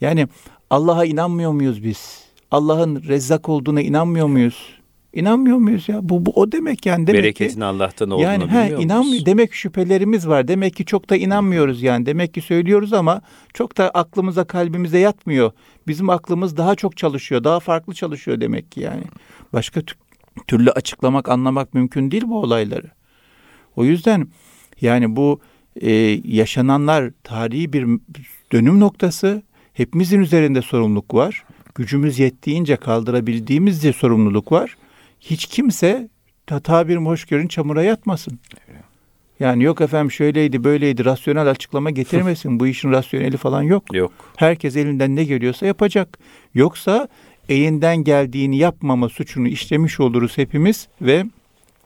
Yani 0.00 0.28
Allah'a 0.70 1.04
inanmıyor 1.04 1.52
muyuz 1.52 1.84
biz? 1.84 2.24
Allah'ın 2.50 3.02
rezzak 3.08 3.48
olduğuna 3.48 3.80
inanmıyor 3.80 4.26
muyuz? 4.26 4.68
İnanmıyor 5.14 5.56
muyuz 5.56 5.88
ya? 5.88 6.08
Bu, 6.08 6.26
bu 6.26 6.30
o 6.30 6.52
demek 6.52 6.86
yani 6.86 7.06
demek 7.06 7.22
Bereketin 7.22 7.60
ki, 7.60 7.64
Allah'tan 7.64 8.10
olduğunu 8.10 8.22
yani, 8.22 8.50
he, 8.50 8.76
inanmıyor. 8.78 9.26
Demek 9.26 9.54
şüphelerimiz 9.54 10.28
var. 10.28 10.48
Demek 10.48 10.76
ki 10.76 10.84
çok 10.84 11.10
da 11.10 11.16
inanmıyoruz 11.16 11.82
yani. 11.82 12.06
Demek 12.06 12.34
ki 12.34 12.40
söylüyoruz 12.40 12.92
ama 12.92 13.22
çok 13.54 13.76
da 13.76 13.90
aklımıza 13.90 14.44
kalbimize 14.44 14.98
yatmıyor. 14.98 15.52
Bizim 15.86 16.10
aklımız 16.10 16.56
daha 16.56 16.74
çok 16.74 16.96
çalışıyor. 16.96 17.44
Daha 17.44 17.60
farklı 17.60 17.94
çalışıyor 17.94 18.40
demek 18.40 18.72
ki 18.72 18.80
yani. 18.80 19.02
Başka 19.52 19.80
türlü 20.46 20.70
açıklamak, 20.70 21.28
anlamak 21.28 21.74
mümkün 21.74 22.10
değil 22.10 22.24
bu 22.26 22.40
olayları. 22.40 22.90
O 23.76 23.84
yüzden 23.84 24.28
yani 24.80 25.16
bu 25.16 25.40
e, 25.80 25.90
yaşananlar 26.24 27.10
tarihi 27.24 27.72
bir 27.72 27.86
dönüm 28.52 28.80
noktası 28.80 29.42
Hepimizin 29.74 30.20
üzerinde 30.20 30.62
sorumluluk 30.62 31.14
var. 31.14 31.44
Gücümüz 31.74 32.18
yettiğince 32.18 32.76
kaldırabildiğimizce 32.76 33.92
sorumluluk 33.92 34.52
var. 34.52 34.76
Hiç 35.24 35.46
kimse 35.46 36.08
tabir 36.46 36.96
hoşgörün 36.96 37.48
çamura 37.48 37.82
yatmasın. 37.82 38.38
Yani 39.40 39.64
yok 39.64 39.80
efendim 39.80 40.10
şöyleydi 40.10 40.64
böyleydi 40.64 41.04
rasyonel 41.04 41.50
açıklama 41.50 41.90
getirmesin. 41.90 42.60
Bu 42.60 42.66
işin 42.66 42.92
rasyoneli 42.92 43.36
falan 43.36 43.62
yok. 43.62 43.94
Yok. 43.94 44.12
Herkes 44.36 44.76
elinden 44.76 45.16
ne 45.16 45.24
geliyorsa 45.24 45.66
yapacak. 45.66 46.18
Yoksa 46.54 47.08
elinden 47.48 47.96
geldiğini 47.96 48.56
yapmama 48.56 49.08
suçunu 49.08 49.48
işlemiş 49.48 50.00
oluruz 50.00 50.38
hepimiz 50.38 50.88
ve 51.00 51.24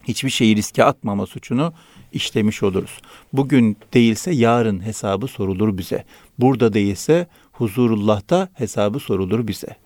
hiçbir 0.05 0.31
şeyi 0.31 0.57
riske 0.57 0.85
atmama 0.85 1.27
suçunu 1.27 1.73
işlemiş 2.13 2.63
oluruz. 2.63 3.01
Bugün 3.33 3.77
değilse 3.95 4.31
yarın 4.31 4.87
hesabı 4.87 5.27
sorulur 5.27 5.79
bize. 5.79 6.05
Burada 6.39 6.73
değilse 6.73 7.27
huzurullah'ta 7.53 8.49
hesabı 8.55 8.99
sorulur 8.99 9.47
bize. 9.47 9.77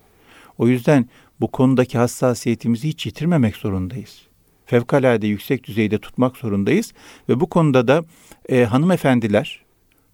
O 0.57 0.67
yüzden 0.67 1.09
bu 1.41 1.47
konudaki 1.51 1.97
hassasiyetimizi 1.97 2.87
hiç 2.87 3.05
yitirmemek 3.05 3.55
zorundayız. 3.55 4.21
Fevkalade 4.65 5.27
yüksek 5.27 5.63
düzeyde 5.63 5.97
tutmak 5.97 6.37
zorundayız 6.37 6.93
ve 7.29 7.39
bu 7.39 7.49
konuda 7.49 7.87
da 7.87 8.03
e, 8.49 8.63
hanımefendiler 8.63 9.63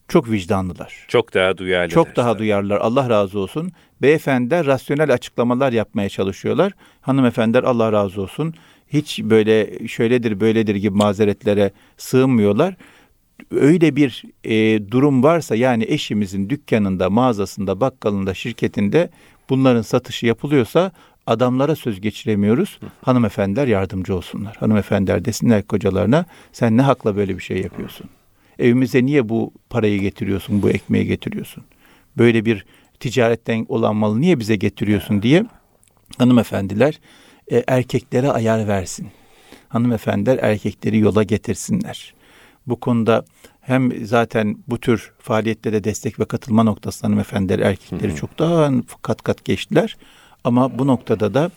çok 0.08 0.32
vicdanlılar. 0.32 1.06
Çok 1.08 1.34
daha 1.34 1.58
duyarlılar. 1.58 1.94
Çok 1.94 2.16
daha 2.16 2.40
duyarlılar. 2.40 2.78
Allah 2.78 3.10
razı 3.10 3.40
olsun. 3.40 3.72
Beyefendiler 4.02 4.66
rasyonel 4.66 5.14
açıklamalar 5.14 5.74
yapmaya 5.74 6.10
çalışıyorlar. 6.10 6.74
Hanımefendiler 7.02 7.64
Allah 7.64 7.92
razı 7.92 8.22
olsun. 8.22 8.54
Hiç 8.88 9.20
böyle 9.24 9.88
şöyledir 9.88 10.40
böyledir 10.40 10.76
gibi 10.76 10.98
mazeretlere 10.98 11.72
sığınmıyorlar 11.98 12.76
öyle 13.52 13.96
bir 13.96 14.24
e, 14.44 14.88
durum 14.92 15.24
varsa 15.24 15.56
yani 15.56 15.86
eşimizin 15.88 16.50
dükkanında, 16.50 17.10
mağazasında, 17.10 17.82
bakkalında, 17.82 18.34
şirketinde 18.34 19.10
bunların 19.50 19.82
satışı 19.82 20.26
yapılıyorsa 20.26 20.92
adamlara 21.30 21.76
söz 21.76 22.02
geçiremiyoruz. 22.02 22.80
Hanımefendiler 23.02 23.68
yardımcı 23.68 24.16
olsunlar. 24.16 24.56
Hanımefendiler 24.56 25.26
desinler 25.26 25.64
kocalarına 25.64 26.26
sen 26.52 26.78
ne 26.78 26.82
hakla 26.82 27.16
böyle 27.16 27.38
bir 27.38 27.44
şey 27.44 27.62
yapıyorsun? 27.62 28.10
Evimize 28.60 29.06
niye 29.06 29.30
bu 29.30 29.54
parayı 29.70 30.00
getiriyorsun, 30.00 30.62
bu 30.62 30.70
ekmeği 30.70 31.06
getiriyorsun? 31.06 31.64
Böyle 32.18 32.46
bir 32.46 32.66
ticaretten 33.00 33.66
olan 33.70 33.96
malı 33.96 34.22
niye 34.22 34.40
bize 34.40 34.56
getiriyorsun 34.56 35.22
diye 35.22 35.46
hanımefendiler 36.18 37.00
e, 37.52 37.64
erkeklere 37.68 38.32
ayar 38.32 38.68
versin. 38.68 39.08
Hanımefendiler 39.70 40.40
erkekleri 40.42 41.00
yola 41.00 41.24
getirsinler 41.24 42.14
bu 42.70 42.80
konuda 42.80 43.26
hem 43.62 44.06
zaten 44.06 44.58
bu 44.68 44.80
tür 44.80 45.12
faaliyetlere 45.20 45.84
destek 45.84 46.20
ve 46.20 46.26
katılma 46.26 46.64
noktasında 46.64 47.08
hanımefendiler 47.08 47.60
erkekleri 47.60 48.16
çok 48.16 48.40
daha 48.40 48.72
kat 49.02 49.22
kat 49.22 49.46
geçtiler. 49.46 49.98
Ama 50.44 50.80
bu 50.80 50.88
noktada 50.88 51.34
da 51.34 51.52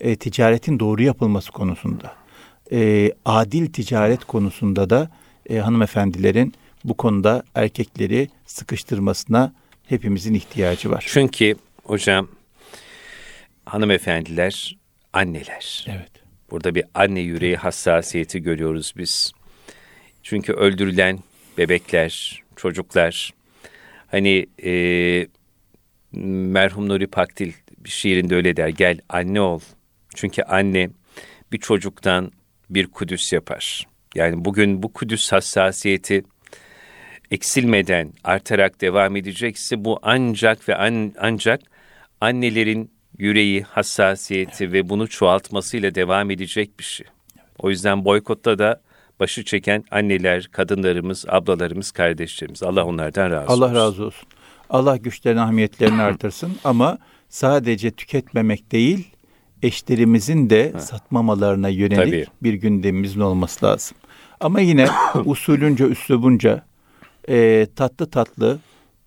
e, 0.00 0.16
ticaretin 0.16 0.80
doğru 0.80 1.02
yapılması 1.02 1.52
konusunda, 1.52 2.14
e, 2.72 3.12
adil 3.24 3.72
ticaret 3.72 4.24
konusunda 4.24 4.90
da 4.90 5.10
e, 5.50 5.58
hanımefendilerin 5.58 6.54
bu 6.84 6.96
konuda 6.96 7.42
erkekleri 7.54 8.28
sıkıştırmasına 8.46 9.52
hepimizin 9.88 10.34
ihtiyacı 10.34 10.90
var. 10.90 11.04
Çünkü 11.08 11.54
hocam 11.84 12.28
hanımefendiler 13.64 14.76
anneler. 15.12 15.86
Evet. 15.88 16.10
Burada 16.50 16.74
bir 16.74 16.84
anne 16.94 17.20
yüreği 17.20 17.56
hassasiyeti 17.56 18.42
görüyoruz 18.42 18.92
biz. 18.96 19.32
Çünkü 20.22 20.52
öldürülen 20.52 21.18
bebekler, 21.58 22.42
çocuklar, 22.56 23.30
hani 24.10 24.46
e, 24.64 25.26
merhum 26.52 26.88
Nuri 26.88 27.06
Pakdil 27.06 27.52
bir 27.88 27.92
şiirinde 27.92 28.34
öyle 28.34 28.56
der, 28.56 28.68
gel 28.68 28.98
anne 29.08 29.40
ol. 29.40 29.60
Çünkü 30.14 30.42
anne 30.42 30.90
bir 31.52 31.58
çocuktan 31.58 32.32
bir 32.70 32.86
kudüs 32.86 33.32
yapar. 33.32 33.86
Yani 34.14 34.44
bugün 34.44 34.82
bu 34.82 34.92
kudüs 34.92 35.32
hassasiyeti 35.32 36.24
eksilmeden 37.30 38.12
artarak 38.24 38.80
devam 38.80 39.16
edecekse 39.16 39.84
bu 39.84 39.98
ancak 40.02 40.68
ve 40.68 40.76
an, 40.76 41.12
ancak 41.18 41.60
annelerin 42.20 42.90
yüreği, 43.18 43.62
hassasiyeti 43.62 44.72
ve 44.72 44.88
bunu 44.88 45.08
çoğaltmasıyla 45.08 45.94
devam 45.94 46.30
edecek 46.30 46.78
bir 46.78 46.84
şey. 46.84 47.06
O 47.58 47.70
yüzden 47.70 48.04
boykotta 48.04 48.58
da 48.58 48.80
başı 49.20 49.44
çeken 49.44 49.84
anneler, 49.90 50.48
kadınlarımız, 50.52 51.24
ablalarımız, 51.28 51.90
kardeşlerimiz. 51.90 52.62
Allah 52.62 52.84
onlardan 52.84 53.30
razı 53.30 53.52
Allah 53.52 53.64
olsun. 53.64 53.74
Allah 53.74 53.74
razı 53.74 54.04
olsun. 54.04 54.28
Allah 54.70 54.96
güçlerini, 54.96 55.40
ahmiyetlerini 55.40 56.02
artırsın 56.02 56.52
ama 56.64 56.98
sadece 57.28 57.90
tüketmemek 57.90 58.72
değil, 58.72 59.08
eşlerimizin 59.62 60.50
de 60.50 60.72
ha. 60.72 60.80
satmamalarına 60.80 61.68
yönelik 61.68 62.26
Tabii. 62.26 62.26
bir 62.42 62.54
gündemimizin 62.54 63.20
olması 63.20 63.66
lazım. 63.66 63.96
Ama 64.40 64.60
yine 64.60 64.88
usulünce, 65.24 65.84
üslubunca 65.84 66.64
e, 67.28 67.66
tatlı 67.76 68.10
tatlı 68.10 68.58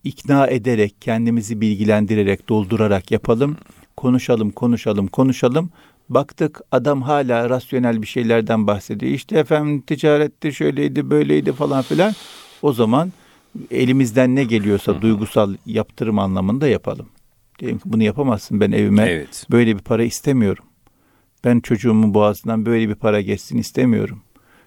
ikna 0.03 0.47
ederek, 0.47 0.95
kendimizi 1.01 1.61
bilgilendirerek, 1.61 2.49
doldurarak 2.49 3.11
yapalım. 3.11 3.57
Konuşalım, 3.97 4.51
konuşalım, 4.51 5.07
konuşalım. 5.07 5.69
Baktık 6.09 6.61
adam 6.71 7.01
hala 7.01 7.49
rasyonel 7.49 8.01
bir 8.01 8.07
şeylerden 8.07 8.67
bahsediyor. 8.67 9.11
İşte 9.11 9.39
efendim 9.39 9.81
ticarette 9.81 10.51
şöyleydi, 10.51 11.09
böyleydi 11.09 11.53
falan 11.53 11.81
filan. 11.81 12.13
O 12.61 12.73
zaman 12.73 13.11
elimizden 13.71 14.35
ne 14.35 14.43
geliyorsa 14.43 15.01
duygusal 15.01 15.55
yaptırım 15.65 16.19
anlamında 16.19 16.67
yapalım. 16.67 17.09
Diyelim 17.61 17.79
ki 17.79 17.83
bunu 17.85 18.03
yapamazsın. 18.03 18.59
Ben 18.59 18.71
evime 18.71 19.03
evet. 19.03 19.45
böyle 19.51 19.75
bir 19.77 19.81
para 19.81 20.03
istemiyorum. 20.03 20.65
Ben 21.43 21.59
çocuğumun 21.59 22.13
boğazından 22.13 22.65
böyle 22.65 22.89
bir 22.89 22.95
para 22.95 23.21
geçsin 23.21 23.57
istemiyorum. 23.57 24.21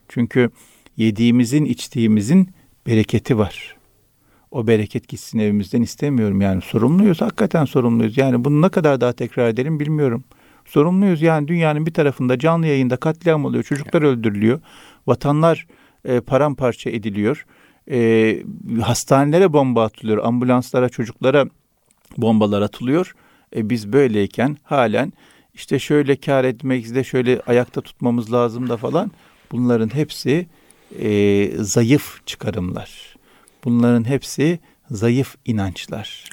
Çünkü 0.09 0.51
yediğimizin, 0.97 1.65
içtiğimizin 1.65 2.51
bereketi 2.87 3.39
var. 3.39 3.77
O 4.51 4.67
bereket 4.67 5.09
gitsin 5.09 5.39
evimizden 5.39 5.83
istemiyorum. 5.83 6.41
Yani 6.41 6.63
sorumluyuz, 6.63 7.21
hakikaten 7.21 7.65
sorumluyuz. 7.65 8.19
Yani 8.19 8.45
bunu 8.45 8.63
ne 8.63 8.69
kadar 8.69 9.01
daha 9.01 9.13
tekrar 9.13 9.49
edelim 9.49 9.81
bilmiyorum. 9.81 10.25
Sorumluyuz 10.65 11.23
yani 11.23 11.49
dünyanın 11.49 11.87
bir 11.87 11.95
tarafında 11.95 12.39
canlı 12.39 12.67
yayında 12.67 12.97
katliam 12.97 13.45
oluyor, 13.45 13.65
çocuklar 13.65 14.03
öldürülüyor, 14.03 14.61
vatanlar 15.07 15.67
e, 16.05 16.21
paramparça 16.21 16.91
ediliyor, 16.91 17.47
e, 17.91 18.39
hastanelere 18.83 19.53
bomba 19.53 19.85
atılıyor, 19.85 20.25
ambulanslara, 20.25 20.89
çocuklara 20.89 21.47
bombalar 22.19 22.63
atılıyor. 22.63 23.15
E, 23.57 23.71
biz 23.71 23.93
böyleyken 23.93 24.57
halen 24.63 25.13
işte 25.55 25.79
şöyle 25.79 26.17
kar 26.17 26.45
etmek 26.45 26.95
de 26.95 27.05
şöyle 27.05 27.41
ayakta 27.47 27.81
tutmamız 27.81 28.33
lazım 28.33 28.69
da 28.69 28.77
falan 28.77 29.11
bunların 29.53 29.95
hepsi 29.95 30.47
e, 31.01 31.51
zayıf 31.57 32.27
çıkarımlar. 32.27 33.17
Bunların 33.65 34.09
hepsi 34.09 34.59
zayıf 34.91 35.37
inançlar. 35.45 36.31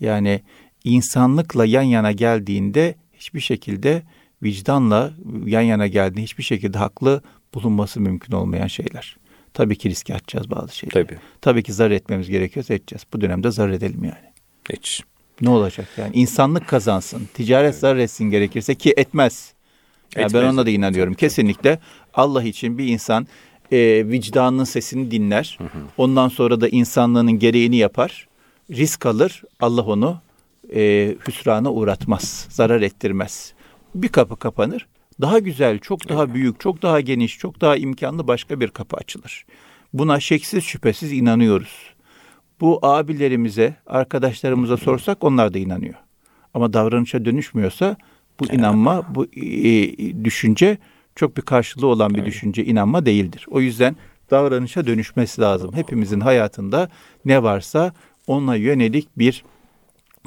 Yani 0.00 0.42
insanlıkla 0.84 1.64
yan 1.64 1.82
yana 1.82 2.12
geldiğinde 2.12 2.94
hiçbir 3.14 3.40
şekilde 3.40 4.02
vicdanla 4.42 5.12
yan 5.46 5.60
yana 5.60 5.86
geldiğinde 5.86 6.22
hiçbir 6.22 6.44
şekilde 6.44 6.78
haklı 6.78 7.22
bulunması 7.54 8.00
mümkün 8.00 8.32
olmayan 8.32 8.66
şeyler. 8.66 9.16
Tabii 9.54 9.78
ki 9.78 9.90
riske 9.90 10.14
atacağız 10.14 10.50
bazı 10.50 10.76
şeyleri. 10.76 11.06
Tabii. 11.06 11.18
Tabii 11.40 11.62
ki 11.62 11.72
zarar 11.72 11.90
etmemiz 11.90 12.28
gerekiyorsa 12.28 12.74
edeceğiz. 12.74 13.04
Bu 13.12 13.20
dönemde 13.20 13.50
zarar 13.50 13.72
edelim 13.72 14.04
yani. 14.04 14.25
Hiç. 14.72 15.02
Ne 15.40 15.50
olacak 15.50 15.88
yani? 15.96 16.10
İnsanlık 16.14 16.68
kazansın. 16.68 17.28
Ticaret 17.34 17.74
zarar 17.74 17.96
etsin 17.96 18.24
gerekirse 18.24 18.74
ki 18.74 18.94
etmez. 18.96 19.52
Yani 20.16 20.34
ben 20.34 20.44
ona 20.44 20.66
da 20.66 20.70
inanıyorum. 20.70 21.14
Kesinlikle 21.14 21.78
Allah 22.14 22.42
için 22.42 22.78
bir 22.78 22.86
insan 22.86 23.26
e, 23.72 24.08
vicdanının 24.08 24.64
sesini 24.64 25.10
dinler. 25.10 25.58
Hı 25.58 25.64
hı. 25.64 25.78
Ondan 25.96 26.28
sonra 26.28 26.60
da 26.60 26.68
insanlığının 26.68 27.38
gereğini 27.38 27.76
yapar. 27.76 28.28
Risk 28.70 29.06
alır. 29.06 29.42
Allah 29.60 29.82
onu 29.82 30.20
e, 30.74 31.14
hüsrana 31.28 31.72
uğratmaz. 31.72 32.46
Zarar 32.50 32.80
ettirmez. 32.80 33.52
Bir 33.94 34.08
kapı 34.08 34.36
kapanır. 34.36 34.86
Daha 35.20 35.38
güzel, 35.38 35.78
çok 35.78 36.08
daha 36.08 36.34
büyük, 36.34 36.60
çok 36.60 36.82
daha 36.82 37.00
geniş, 37.00 37.38
çok 37.38 37.60
daha 37.60 37.76
imkanlı 37.76 38.28
başka 38.28 38.60
bir 38.60 38.68
kapı 38.68 38.96
açılır. 38.96 39.44
Buna 39.92 40.20
şeksiz 40.20 40.64
şüphesiz 40.64 41.12
inanıyoruz. 41.12 41.95
Bu 42.60 42.78
abilerimize, 42.82 43.74
arkadaşlarımıza 43.86 44.76
sorsak 44.76 45.24
onlar 45.24 45.54
da 45.54 45.58
inanıyor. 45.58 45.94
Ama 46.54 46.72
davranışa 46.72 47.24
dönüşmüyorsa 47.24 47.96
bu 48.40 48.46
inanma, 48.46 49.14
bu 49.14 49.24
e, 49.24 50.24
düşünce 50.24 50.78
çok 51.14 51.36
bir 51.36 51.42
karşılığı 51.42 51.86
olan 51.86 52.14
bir 52.14 52.24
düşünce, 52.24 52.64
inanma 52.64 53.06
değildir. 53.06 53.46
O 53.50 53.60
yüzden 53.60 53.96
davranışa 54.30 54.86
dönüşmesi 54.86 55.40
lazım. 55.40 55.72
Hepimizin 55.74 56.20
hayatında 56.20 56.88
ne 57.24 57.42
varsa 57.42 57.92
ona 58.26 58.56
yönelik 58.56 59.08
bir 59.18 59.44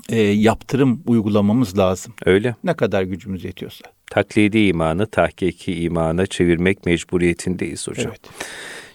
e, 0.10 0.22
yaptırım 0.22 1.04
uygulamamız 1.08 1.78
lazım. 1.78 2.14
Öyle. 2.26 2.56
Ne 2.64 2.74
kadar 2.74 3.04
gücümüz 3.04 3.44
yetiyorsa. 3.44 3.86
Taklidi 4.12 4.60
imanı 4.60 5.08
tahkiki 5.08 5.82
imana 5.82 6.26
çevirmek 6.26 6.86
mecburiyetindeyiz 6.86 7.88
hocam. 7.88 8.08
Evet. 8.08 8.22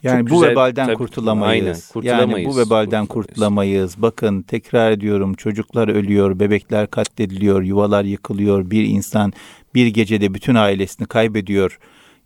Yani 0.04 0.20
Çok 0.20 0.30
bu 0.30 0.34
güzel, 0.34 0.50
vebalden 0.50 0.86
tabii, 0.86 0.96
kurtulamayız. 0.96 1.64
Aynen, 1.66 1.80
kurtulamayız. 1.92 2.38
Yani 2.38 2.54
bu 2.54 2.58
vebalden 2.58 3.06
kurtulamayız. 3.06 4.02
Bakın 4.02 4.42
tekrar 4.42 4.90
ediyorum 4.90 5.34
çocuklar 5.34 5.88
ölüyor, 5.88 6.40
bebekler 6.40 6.90
katlediliyor, 6.90 7.62
yuvalar 7.62 8.04
yıkılıyor. 8.04 8.70
Bir 8.70 8.84
insan 8.84 9.32
bir 9.74 9.86
gecede 9.86 10.34
bütün 10.34 10.54
ailesini 10.54 11.06
kaybediyor. 11.06 11.78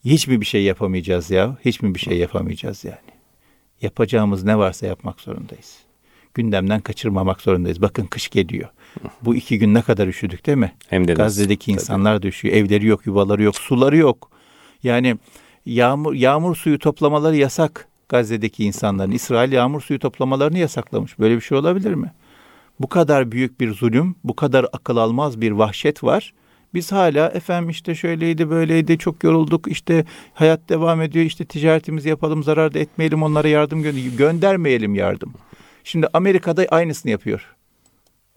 Hiç 0.05 0.27
mi 0.27 0.41
bir 0.41 0.47
şey 0.47 0.63
yapamayacağız 0.63 1.31
ya? 1.31 1.57
Hiç 1.65 1.83
mi 1.83 1.95
bir 1.95 2.01
şey 2.01 2.19
yapamayacağız 2.19 2.85
yani? 2.85 2.97
Yapacağımız 3.83 4.45
ne 4.45 4.59
varsa 4.59 4.87
yapmak 4.87 5.21
zorundayız. 5.21 5.77
Gündemden 6.35 6.81
kaçırmamak 6.81 7.41
zorundayız. 7.41 7.83
Bakın 7.83 8.07
kış 8.07 8.29
geliyor. 8.29 8.69
Bu 9.23 9.35
iki 9.35 9.59
gün 9.59 9.75
ne 9.75 9.83
kadar 9.83 10.07
üşüdük 10.07 10.47
değil 10.47 10.59
mi? 10.59 10.73
Hem 10.89 11.09
de 11.09 11.15
Gazze'deki 11.15 11.73
nasıl? 11.73 11.83
insanlar 11.83 12.15
Tabii. 12.15 12.23
da 12.23 12.29
üşüyor. 12.29 12.55
Evleri 12.55 12.87
yok, 12.87 13.07
yuvaları 13.07 13.43
yok, 13.43 13.57
suları 13.57 13.97
yok. 13.97 14.31
Yani 14.83 15.17
yağmur 15.69 16.15
yağmur 16.15 16.57
suyu 16.57 16.79
toplamaları 16.79 17.37
yasak 17.37 17.89
Gazze'deki 18.09 18.65
insanların. 18.65 19.11
İsrail 19.11 19.53
yağmur 19.53 19.81
suyu 19.81 19.99
toplamalarını 19.99 20.59
yasaklamış. 20.59 21.19
Böyle 21.19 21.37
bir 21.37 21.41
şey 21.41 21.59
olabilir 21.59 21.95
mi? 21.95 22.13
Bu 22.81 22.89
kadar 22.89 23.33
büyük 23.33 23.61
bir 23.61 23.75
zulüm, 23.75 24.15
bu 24.25 24.37
kadar 24.37 24.67
akıl 24.73 24.97
almaz 24.97 25.41
bir 25.41 25.51
vahşet 25.51 26.05
var. 26.05 26.35
Biz 26.75 26.93
hala 26.93 27.29
efendim 27.29 27.71
işte 27.71 27.95
şöyleydi 27.95 28.51
böyleydi 28.51 28.99
çok 28.99 29.25
yorulduk 29.25 29.69
işte 29.69 30.05
hayat 30.35 30.69
devam 30.69 31.03
ediyor 31.03 31.25
işte 31.25 31.45
ticaretimizi 31.45 32.09
yapalım 32.09 32.45
zarar 32.45 32.75
da 32.75 32.79
etmeyelim 32.79 33.23
onlara 33.23 33.49
yardım 33.49 33.83
gö 33.83 33.93
göndermeyelim 34.19 34.95
yardım. 34.95 35.33
Şimdi 35.85 36.07
Amerika'da 36.13 36.67
aynısını 36.71 37.13
yapıyor. 37.13 37.57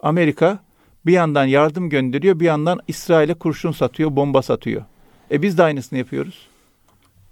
Amerika 0.00 0.58
bir 1.06 1.12
yandan 1.12 1.44
yardım 1.44 1.90
gönderiyor 1.90 2.40
bir 2.40 2.44
yandan 2.44 2.80
İsrail'e 2.88 3.34
kurşun 3.34 3.72
satıyor 3.72 4.16
bomba 4.16 4.42
satıyor. 4.42 4.82
E 5.30 5.42
biz 5.42 5.58
de 5.58 5.62
aynısını 5.62 5.98
yapıyoruz. 5.98 6.51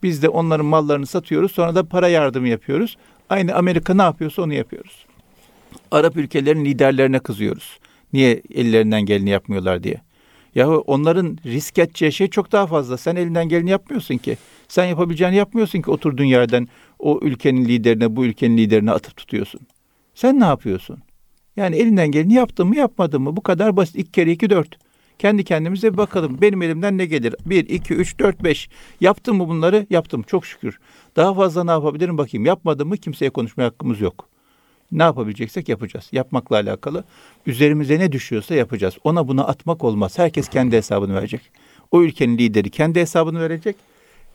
Biz 0.03 0.23
de 0.23 0.29
onların 0.29 0.67
mallarını 0.67 1.07
satıyoruz. 1.07 1.53
Sonra 1.53 1.75
da 1.75 1.85
para 1.85 2.09
yardımı 2.09 2.49
yapıyoruz. 2.49 2.97
Aynı 3.31 3.55
Amerika 3.55 3.95
ne 3.95 4.03
yapıyorsa 4.03 4.43
onu 4.43 4.55
yapıyoruz. 4.55 5.07
Arap 5.91 6.17
ülkelerin 6.17 6.65
liderlerine 6.65 7.19
kızıyoruz. 7.19 7.79
Niye 8.13 8.43
ellerinden 8.55 9.07
geleni 9.07 9.31
yapmıyorlar 9.31 9.83
diye. 9.83 10.01
Yahu 10.55 10.85
onların 10.87 11.39
risk 11.47 11.79
edeceği 11.79 12.13
şey 12.13 12.29
çok 12.29 12.53
daha 12.53 12.67
fazla. 12.67 12.97
Sen 12.97 13.17
elinden 13.17 13.49
geleni 13.49 13.71
yapmıyorsun 13.71 14.17
ki. 14.17 14.37
Sen 14.69 14.85
yapabileceğini 14.85 15.37
yapmıyorsun 15.37 15.83
ki 15.83 15.91
oturduğun 15.91 16.25
yerden 16.25 16.69
o 16.99 17.21
ülkenin 17.23 17.65
liderine, 17.65 18.17
bu 18.17 18.25
ülkenin 18.25 18.59
liderine 18.59 18.91
atıp 18.91 19.17
tutuyorsun. 19.17 19.61
Sen 20.15 20.41
ne 20.41 20.45
yapıyorsun? 20.45 20.99
Yani 21.57 21.77
elinden 21.77 22.11
geleni 22.11 22.35
yaptın 22.35 22.67
mı 22.67 22.77
yapmadın 22.77 23.23
mı? 23.23 23.37
Bu 23.37 23.41
kadar 23.41 23.77
basit. 23.77 23.97
İki 23.97 24.13
kere 24.13 24.33
iki 24.33 24.51
dört. 24.51 24.79
Kendi 25.21 25.45
kendimize 25.45 25.93
bir 25.93 25.97
bakalım. 25.97 26.41
Benim 26.41 26.63
elimden 26.63 26.99
ne 26.99 27.07
gelir? 27.07 27.35
Bir, 27.47 27.69
iki, 27.69 27.95
üç, 27.95 28.19
dört, 28.19 28.45
beş. 28.45 28.69
Yaptım 29.01 29.37
mı 29.37 29.49
bunları? 29.49 29.87
Yaptım. 29.91 30.23
Çok 30.23 30.47
şükür. 30.47 30.79
Daha 31.17 31.35
fazla 31.35 31.65
ne 31.65 31.71
yapabilirim 31.71 32.19
bakayım. 32.19 32.47
Yapmadım 32.47 32.89
mı 32.89 32.97
kimseye 32.97 33.31
konuşmaya 33.31 33.65
hakkımız 33.65 34.01
yok. 34.01 34.29
Ne 34.93 35.03
yapabileceksek 35.03 35.69
yapacağız. 35.69 36.09
Yapmakla 36.13 36.57
alakalı. 36.57 37.05
Üzerimize 37.47 37.99
ne 37.99 38.13
düşüyorsa 38.13 38.55
yapacağız. 38.55 38.95
Ona 39.05 39.29
buna 39.29 39.45
atmak 39.45 39.85
olmaz. 39.85 40.19
Herkes 40.19 40.49
kendi 40.49 40.77
hesabını 40.77 41.15
verecek. 41.15 41.41
O 41.91 42.03
ülkenin 42.03 42.39
lideri 42.39 42.71
kendi 42.71 43.01
hesabını 43.01 43.41
verecek. 43.41 43.77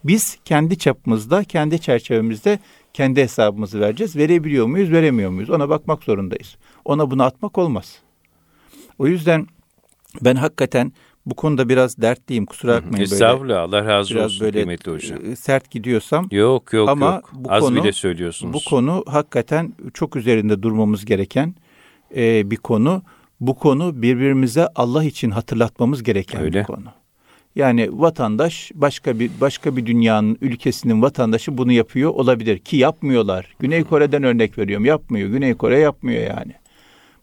Biz 0.03 0.37
kendi 0.45 0.77
çapımızda, 0.77 1.43
kendi 1.43 1.81
çerçevemizde 1.81 2.59
kendi 2.93 3.21
hesabımızı 3.21 3.79
vereceğiz. 3.79 4.15
Verebiliyor 4.15 4.65
muyuz, 4.65 4.91
veremiyor 4.91 5.31
muyuz? 5.31 5.49
Ona 5.49 5.69
bakmak 5.69 6.03
zorundayız. 6.03 6.57
Ona 6.85 7.11
bunu 7.11 7.23
atmak 7.23 7.57
olmaz. 7.57 7.99
O 8.99 9.07
yüzden 9.07 9.47
ben 10.21 10.36
hakikaten 10.36 10.91
bu 11.25 11.36
konuda 11.36 11.69
biraz 11.69 11.97
dertliyim 12.01 12.45
kusura 12.45 12.75
bakmayın. 12.75 13.04
Estağfurullah 13.04 13.62
Allah 13.62 13.86
razı 13.86 14.15
biraz 14.15 14.25
olsun 14.25 14.45
böyle 14.45 14.58
kıymetli 14.58 14.91
hocam. 14.91 15.25
E, 15.25 15.36
sert 15.36 15.71
gidiyorsam. 15.71 16.28
Yok 16.32 16.73
yok 16.73 16.89
ama 16.89 17.06
yok. 17.06 17.32
Bu 17.34 17.51
Az 17.51 17.63
konu, 17.63 17.75
bile 17.75 17.91
söylüyorsunuz. 17.91 18.54
Bu 18.54 18.69
konu 18.69 19.04
hakikaten 19.08 19.73
çok 19.93 20.15
üzerinde 20.15 20.62
durmamız 20.63 21.06
gereken 21.06 21.56
e, 22.15 22.51
bir 22.51 22.58
konu. 22.58 23.04
Bu 23.39 23.56
konu 23.56 24.01
birbirimize 24.01 24.67
Allah 24.75 25.04
için 25.04 25.32
hatırlatmamız 25.32 26.04
gereken 26.04 26.41
Öyle. 26.41 26.60
bir 26.60 26.63
konu. 26.63 26.86
Yani 27.56 27.89
vatandaş 27.91 28.71
başka 28.75 29.19
bir 29.19 29.32
başka 29.41 29.78
bir 29.78 29.86
dünyanın 29.86 30.38
ülkesinin 30.41 31.01
vatandaşı 31.01 31.58
bunu 31.58 31.71
yapıyor 31.71 32.10
olabilir 32.10 32.58
ki 32.58 32.78
yapmıyorlar. 32.78 33.56
Güney 33.60 33.84
Kore'den 33.84 34.23
örnek 34.23 34.58
veriyorum. 34.58 34.86
Yapmıyor. 34.86 35.30
Güney 35.30 35.54
Kore 35.54 35.80
yapmıyor 35.80 36.21
yani. 36.21 36.54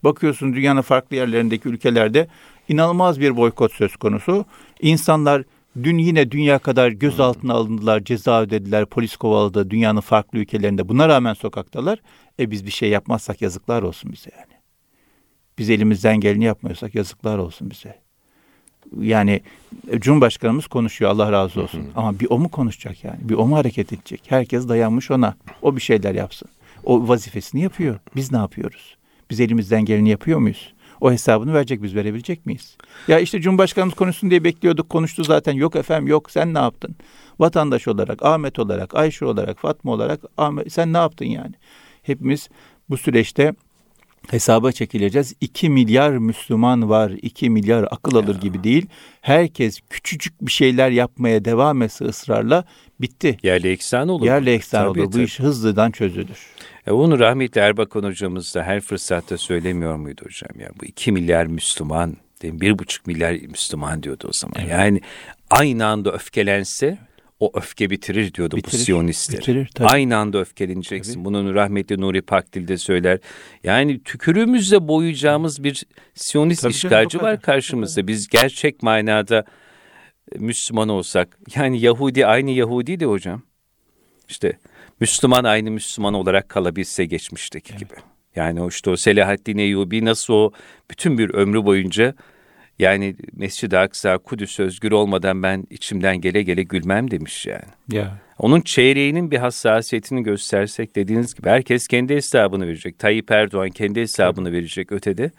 Bakıyorsun 0.05 0.55
dünyanın 0.55 0.81
farklı 0.81 1.17
yerlerindeki 1.17 1.69
ülkelerde 1.69 2.29
İnanılmaz 2.73 3.21
bir 3.21 3.37
boykot 3.37 3.73
söz 3.73 3.97
konusu. 3.97 4.45
İnsanlar 4.81 5.43
dün 5.83 5.99
yine 5.99 6.31
dünya 6.31 6.59
kadar 6.59 6.89
gözaltına 6.89 7.55
alındılar, 7.55 8.05
ceza 8.05 8.43
ödediler, 8.43 8.87
polis 8.87 9.17
kovaladı 9.17 9.71
dünyanın 9.71 10.01
farklı 10.01 10.39
ülkelerinde. 10.39 10.89
Buna 10.89 11.09
rağmen 11.09 11.35
sokaktalar. 11.35 11.99
E 12.41 12.51
biz 12.51 12.67
bir 12.67 12.71
şey 12.71 12.89
yapmazsak 12.89 13.43
yazıklar 13.43 13.83
olsun 13.83 14.13
bize 14.13 14.31
yani. 14.39 14.53
Biz 15.59 15.71
elimizden 15.71 16.21
geleni 16.21 16.45
yapmıyorsak 16.45 16.95
yazıklar 16.95 17.39
olsun 17.39 17.71
bize. 17.71 17.99
Yani 19.01 19.41
e, 19.91 20.01
Cumhurbaşkanımız 20.01 20.67
konuşuyor 20.67 21.11
Allah 21.11 21.33
razı 21.33 21.63
olsun. 21.63 21.79
Hı 21.79 21.83
hı. 21.83 21.89
Ama 21.97 22.21
bir 22.21 22.27
o 22.31 22.39
mu 22.39 22.49
konuşacak 22.49 23.05
yani? 23.05 23.19
Bir 23.21 23.35
o 23.35 23.47
mu 23.47 23.57
hareket 23.57 23.93
edecek? 23.93 24.23
Herkes 24.29 24.69
dayanmış 24.69 25.11
ona. 25.11 25.35
O 25.63 25.77
bir 25.77 25.81
şeyler 25.81 26.15
yapsın. 26.15 26.49
O 26.85 27.09
vazifesini 27.09 27.63
yapıyor. 27.63 27.99
Biz 28.17 28.33
ne 28.33 28.39
yapıyoruz? 28.39 28.97
Biz 29.31 29.41
elimizden 29.41 29.85
geleni 29.85 30.11
yapıyor 30.11 30.39
muyuz? 30.39 30.73
O 31.03 31.13
hesabını 31.13 31.55
verecek 31.55 31.83
biz 31.83 31.95
verebilecek 31.95 32.47
miyiz? 32.47 32.77
Ya 33.09 33.19
işte 33.19 33.41
Cumhurbaşkanımız 33.41 33.95
konuşsun 33.95 34.31
diye 34.31 34.45
bekliyorduk. 34.45 34.91
Konuştu 34.91 35.25
zaten. 35.25 35.53
Yok 35.53 35.77
efendim 35.77 36.07
yok 36.07 36.31
sen 36.31 36.55
ne 36.55 36.59
yaptın? 36.59 36.97
Vatandaş 37.39 37.89
olarak, 37.89 38.25
Ahmet 38.25 38.59
olarak, 38.59 38.95
Ayşe 38.95 39.25
olarak, 39.25 39.59
Fatma 39.59 39.93
olarak 39.93 40.21
Ahmet, 40.37 40.73
sen 40.73 40.93
ne 40.93 40.97
yaptın 40.97 41.25
yani? 41.25 41.55
Hepimiz 42.03 42.49
bu 42.91 42.97
süreçte 42.97 43.55
hesaba 44.31 44.73
çekileceğiz. 44.73 45.35
2 45.41 45.69
milyar 45.71 46.11
Müslüman 46.11 46.89
var. 46.89 47.11
2 47.23 47.51
milyar 47.51 47.89
akıl 47.91 48.17
alır 48.17 48.35
ya. 48.35 48.41
gibi 48.41 48.65
değil. 48.65 48.87
Herkes 49.21 49.81
küçücük 49.91 50.41
bir 50.41 50.53
şeyler 50.53 50.91
yapmaya 50.91 51.45
devam 51.45 51.83
etse 51.83 52.05
ısrarla 52.05 52.65
bitti. 53.03 53.37
Yerli 53.43 53.69
eksan 53.69 54.09
olur. 54.09 54.27
Yerli 54.27 54.51
eksan 54.51 54.87
olur. 54.87 55.05
Tabii. 55.05 55.13
Bu 55.13 55.21
iş 55.21 55.41
hızlıdan 55.41 55.91
çözülür. 55.91 56.47
E 56.89 56.93
bunu 56.93 57.19
rahmetli 57.19 57.61
Erbakan 57.61 58.03
hocamız 58.03 58.55
da 58.55 58.63
her 58.63 58.81
fırsatta 58.81 59.39
söylemiyor 59.39 59.97
muydu 59.97 60.23
hocam? 60.25 60.61
Yani 60.61 60.73
bu 60.81 60.85
2 60.85 61.13
milyar 61.13 61.47
Müslüman, 61.47 62.09
mi? 62.09 62.17
1,5 62.49 62.99
milyar 63.07 63.33
Müslüman 63.33 64.03
diyordu 64.03 64.27
o 64.29 64.33
zaman. 64.33 64.55
Evet. 64.59 64.71
Yani 64.71 65.01
aynı 65.51 65.87
anda 65.87 66.13
öfkelense 66.13 66.99
o 67.41 67.51
öfke 67.55 67.91
bitirir 67.91 68.35
diyordu 68.35 68.57
bitirir, 68.57 68.73
bu 68.73 68.85
Siyonistler. 68.85 69.41
Bitirir, 69.41 69.71
tabii. 69.75 69.89
Aynı 69.89 70.17
anda 70.17 70.39
öfkeleneceksin. 70.41 71.15
Tabii. 71.15 71.25
Bunun 71.25 71.55
rahmetli 71.55 72.01
Nuri 72.01 72.23
Pakdil 72.23 72.69
de 72.69 72.77
söyler. 72.77 73.19
Yani 73.65 74.03
tükürüğümüzle 74.03 74.89
boyayacağımız 74.89 75.65
bir 75.65 75.83
Siyonist 76.15 76.63
tabii 76.63 76.73
işgalci 76.73 77.19
canım, 77.19 77.27
var 77.27 77.41
karşımızda. 77.41 78.07
Biz 78.07 78.29
gerçek 78.29 78.83
manada 78.83 79.45
Müslüman 80.39 80.89
olsak. 80.89 81.39
Yani 81.57 81.81
Yahudi 81.81 82.27
aynı 82.27 82.51
Yahudi 82.51 83.01
de 83.01 83.05
hocam. 83.05 83.43
İşte 84.29 84.53
Müslüman 85.01 85.45
aynı 85.45 85.71
Müslüman 85.71 86.15
olarak 86.15 86.49
kalabilse 86.49 87.05
geçmişteki 87.05 87.73
evet. 87.73 87.81
gibi. 87.81 88.01
Yani 88.37 88.63
o 88.63 88.69
işte 88.69 88.91
o 88.91 88.97
Selahaddin 88.97 89.59
Eyyubi 89.59 90.05
nasıl 90.05 90.35
o 90.35 90.53
bütün 90.91 91.19
bir 91.19 91.31
ömrü 91.35 91.65
boyunca 91.65 92.15
yani 92.79 93.17
Mescid-i 93.33 93.79
Aksa, 93.79 94.19
Kudüs 94.19 94.61
özgür 94.61 94.93
olmadan 94.93 95.43
ben 95.43 95.67
içimden 95.71 96.21
gele 96.21 96.43
gele 96.43 96.63
gülmem 96.63 97.11
demiş 97.11 97.47
yani. 97.47 97.65
Ya. 97.93 98.19
Onun 98.39 98.61
çeyreğinin 98.61 99.31
bir 99.31 99.39
hassasiyetini 99.39 100.23
göstersek 100.23 100.97
dediğiniz 100.97 101.35
gibi 101.35 101.49
herkes 101.49 101.87
kendi 101.87 102.15
hesabını 102.15 102.67
verecek. 102.67 102.99
Tayyip 102.99 103.31
Erdoğan 103.31 103.71
kendi 103.71 104.01
hesabını 104.01 104.53
verecek 104.53 104.93
ötede. 104.93 105.31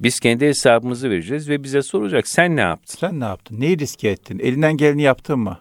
Biz 0.00 0.20
kendi 0.20 0.46
hesabımızı 0.46 1.10
vereceğiz 1.10 1.48
ve 1.48 1.62
bize 1.62 1.82
soracak 1.82 2.28
sen 2.28 2.56
ne 2.56 2.60
yaptın? 2.60 2.98
Sen 3.00 3.20
ne 3.20 3.24
yaptın? 3.24 3.60
Neyi 3.60 3.78
riske 3.78 4.08
ettin? 4.08 4.38
Elinden 4.38 4.76
geleni 4.76 5.02
yaptın 5.02 5.38
mı? 5.38 5.58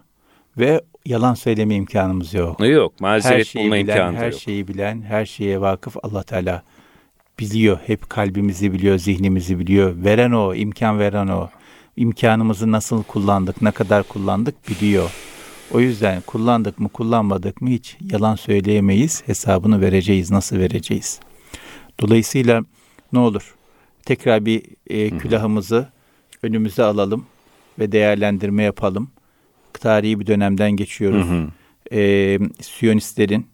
Ve 0.58 0.82
yalan 1.06 1.34
söyleme 1.34 1.76
imkanımız 1.76 2.34
yok. 2.34 2.60
Yok, 2.60 3.02
mazeret 3.02 3.56
bulma 3.56 3.76
bilen, 3.76 3.80
imkanı 3.80 4.18
her 4.18 4.26
yok. 4.26 4.34
Her 4.34 4.40
şeyi 4.40 4.68
bilen, 4.68 5.02
her 5.02 5.26
şeye 5.26 5.62
vakıf 5.62 5.96
Allah 6.04 6.24
Teala 6.24 6.64
biliyor. 7.40 7.80
Hep 7.86 8.10
kalbimizi 8.10 8.74
biliyor, 8.74 8.98
zihnimizi 8.98 9.60
biliyor. 9.60 10.04
Veren 10.04 10.32
o, 10.32 10.56
imkan 10.56 11.00
veren 11.00 11.28
o. 11.28 11.50
İmkanımızı 11.96 12.72
nasıl 12.72 13.04
kullandık, 13.04 13.62
ne 13.62 13.72
kadar 13.72 14.04
kullandık 14.04 14.70
biliyor. 14.70 15.12
O 15.74 15.80
yüzden 15.80 16.22
kullandık 16.22 16.80
mı, 16.80 16.90
kullanmadık 16.90 17.62
mı 17.62 17.70
hiç 17.70 17.98
yalan 18.12 18.36
söyleyemeyiz. 18.36 19.24
Hesabını 19.26 19.82
vereceğiz, 19.82 20.32
nasıl 20.32 20.58
vereceğiz? 20.60 21.20
Dolayısıyla 22.00 22.62
ne 23.14 23.20
olur? 23.20 23.56
Tekrar 24.06 24.46
bir 24.46 24.64
e, 24.88 25.18
külahımızı 25.18 25.90
önümüze 26.44 26.84
alalım 26.84 27.26
ve 27.80 27.92
değerlendirme 27.92 28.64
yapalım. 28.64 29.12
Tarihi 29.74 30.20
bir 30.20 30.28
dönemden 30.28 30.72
geçiyoruz. 30.72 31.28
Hı 31.28 31.34
hı. 31.34 31.48
E, 31.92 32.40
Siyonistlerin 32.62 33.48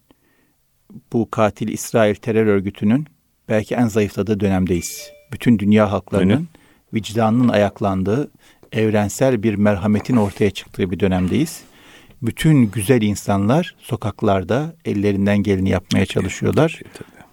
bu 1.13 1.31
katil 1.31 1.67
İsrail 1.67 2.15
terör 2.15 2.45
örgütünün 2.45 3.07
belki 3.49 3.75
en 3.75 3.87
zayıfladığı 3.87 4.39
dönemdeyiz. 4.39 5.11
Bütün 5.31 5.59
dünya 5.59 5.91
halklarının 5.91 6.31
Öyle. 6.31 6.43
vicdanının 6.93 7.49
ayaklandığı, 7.49 8.31
evrensel 8.71 9.43
bir 9.43 9.55
merhametin 9.55 10.15
ortaya 10.15 10.51
çıktığı 10.51 10.91
bir 10.91 10.99
dönemdeyiz. 10.99 11.61
Bütün 12.21 12.71
güzel 12.71 13.01
insanlar 13.01 13.75
sokaklarda 13.79 14.75
ellerinden 14.85 15.37
geleni 15.37 15.69
yapmaya 15.69 16.05
çalışıyorlar. 16.05 16.81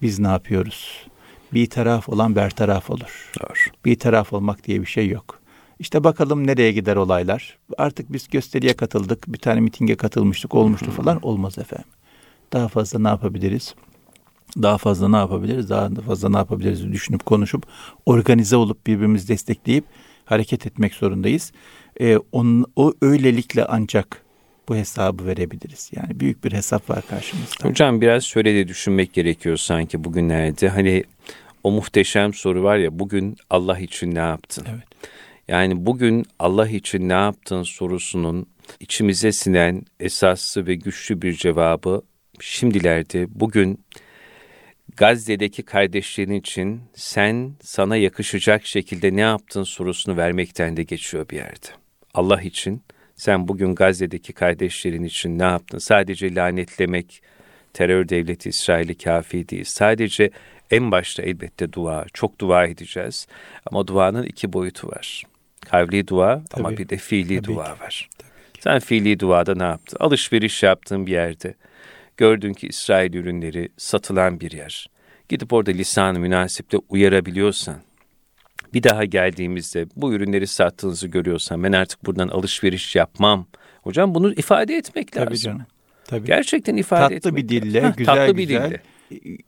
Biz 0.03 0.19
ne 0.19 0.29
yapıyoruz? 0.29 1.07
Bir 1.53 1.71
taraf 1.71 2.09
olan 2.09 2.37
bertaraf 2.37 2.91
olur. 2.91 3.31
Doğru. 3.41 3.75
Bir 3.85 3.99
taraf 3.99 4.33
olmak 4.33 4.65
diye 4.65 4.81
bir 4.81 4.87
şey 4.87 5.09
yok. 5.09 5.41
İşte 5.79 6.05
bakalım 6.05 6.47
nereye 6.47 6.73
gider 6.73 6.97
olaylar. 6.97 7.59
Artık 7.79 8.13
biz 8.13 8.29
gösteriye 8.29 8.73
katıldık, 8.73 9.33
bir 9.33 9.39
tane 9.39 9.61
mitinge 9.61 9.97
katılmıştık, 9.97 10.55
olmuştu 10.55 10.91
falan. 10.91 11.19
Olmaz 11.23 11.59
efendim. 11.59 11.89
Daha 12.53 12.69
fazla 12.69 12.99
ne 12.99 13.09
yapabiliriz? 13.09 13.75
daha 14.63 14.79
fazla 14.79 15.09
ne 15.09 15.17
yapabiliriz, 15.17 15.71
daha 15.71 15.91
fazla 15.91 16.29
ne 16.29 16.37
yapabiliriz 16.37 16.93
düşünüp 16.93 17.27
konuşup 17.27 17.67
organize 18.07 18.57
olup 18.57 18.87
birbirimizi 18.87 19.29
destekleyip 19.29 19.85
hareket 20.25 20.67
etmek 20.67 20.95
zorundayız. 20.95 21.53
Ee, 22.01 22.19
onun, 22.33 22.67
o 22.77 22.93
öylelikle 23.03 23.65
ancak 23.65 24.23
bu 24.69 24.77
hesabı 24.77 25.27
verebiliriz. 25.27 25.91
Yani 25.97 26.21
büyük 26.21 26.45
bir 26.45 26.53
hesap 26.53 26.91
var 26.91 27.03
karşımızda. 27.11 27.69
Hocam 27.69 28.01
biraz 28.01 28.25
şöyle 28.25 28.55
de 28.55 28.69
düşünmek 28.69 29.13
gerekiyor 29.13 29.57
sanki 29.57 30.05
bugünlerde. 30.05 30.69
Hani 30.69 31.05
o 31.65 31.71
muhteşem 31.71 32.35
soru 32.35 32.63
var 32.63 32.77
ya 32.77 32.99
bugün 32.99 33.37
Allah 33.51 33.79
için 33.79 34.15
ne 34.15 34.19
yaptın? 34.19 34.67
Evet. 34.71 34.85
Yani 35.49 35.87
bugün 35.87 36.27
Allah 36.39 36.69
için 36.69 37.09
ne 37.09 37.13
yaptın 37.13 37.63
sorusunun 37.63 38.47
içimize 38.81 39.33
sinen 39.33 39.83
esaslı 40.01 40.67
ve 40.67 40.75
güçlü 40.75 41.23
bir 41.23 41.33
cevabı 41.33 42.03
şimdilerde 42.41 43.27
bugün 43.29 43.85
Gazze'deki 44.97 45.63
kardeşlerin 45.63 46.33
için 46.33 46.81
sen 46.95 47.53
sana 47.63 47.97
yakışacak 47.97 48.67
şekilde 48.67 49.17
ne 49.17 49.21
yaptın 49.21 49.63
sorusunu 49.63 50.17
vermekten 50.17 50.77
de 50.77 50.83
geçiyor 50.83 51.29
bir 51.29 51.37
yerde. 51.37 51.67
Allah 52.15 52.43
için 52.43 52.83
sen 53.17 53.49
bugün 53.49 53.75
Gazze'deki 53.75 54.33
kardeşlerin 54.33 55.05
için 55.05 55.39
ne 55.39 55.43
yaptın? 55.43 55.79
Sadece 55.79 56.35
lanetlemek 56.35 57.23
terör 57.73 58.09
devleti 58.09 58.49
İsrail'i 58.49 58.95
kafi 58.95 59.49
değil. 59.49 59.65
Sadece 59.65 60.31
en 60.73 60.91
başta 60.91 61.23
elbette 61.23 61.73
dua, 61.73 62.07
çok 62.15 62.41
dua 62.41 62.67
edeceğiz. 62.67 63.27
Ama 63.67 63.87
duanın 63.87 64.23
iki 64.23 64.53
boyutu 64.53 64.89
var. 64.89 65.23
Kavli 65.61 66.09
dua 66.09 66.45
Tabii. 66.51 66.61
ama 66.61 66.79
bir 66.79 66.89
de 66.89 66.97
fiili 66.97 67.37
Tabii 67.37 67.55
dua 67.55 67.75
ki. 67.75 67.81
var. 67.81 68.09
Tabii 68.19 68.31
Sen 68.61 68.81
fiili 68.81 69.21
duada 69.21 69.55
ne 69.55 69.63
yaptın? 69.63 69.97
Alışveriş 70.01 70.63
yaptığın 70.63 71.07
bir 71.07 71.13
yerde 71.13 71.55
Gördün 72.17 72.53
ki 72.53 72.67
İsrail 72.67 73.15
ürünleri 73.15 73.69
satılan 73.77 74.41
bir 74.41 74.51
yer. 74.53 74.87
Gidip 75.29 75.53
orada 75.53 75.71
lisan 75.71 76.21
münasiple 76.21 76.79
uyarabiliyorsan, 76.89 77.77
bir 78.75 78.83
daha 78.83 79.05
geldiğimizde 79.05 79.87
bu 79.97 80.13
ürünleri 80.13 80.47
sattığınızı 80.47 81.09
görüyorsan 81.09 81.63
ben 81.65 81.73
artık 81.73 82.07
buradan 82.07 82.29
alışveriş 82.29 82.97
yapmam. 82.97 83.47
Hocam 83.83 84.15
bunu 84.15 84.33
ifade 84.33 84.77
etmek 84.77 85.13
Tabii 85.13 85.31
lazım. 85.31 85.45
Canım. 85.53 85.67
Tabii. 86.05 86.27
Gerçekten 86.27 86.77
ifade 86.77 87.01
tatlı 87.03 87.15
etmek 87.15 87.37
bir 87.37 87.49
dille, 87.49 87.83
lazım. 87.83 87.95
güzel 87.97 88.15
tatlı 88.17 88.37
bir 88.37 88.43
güzel 88.49 88.71
dille. 88.71 88.81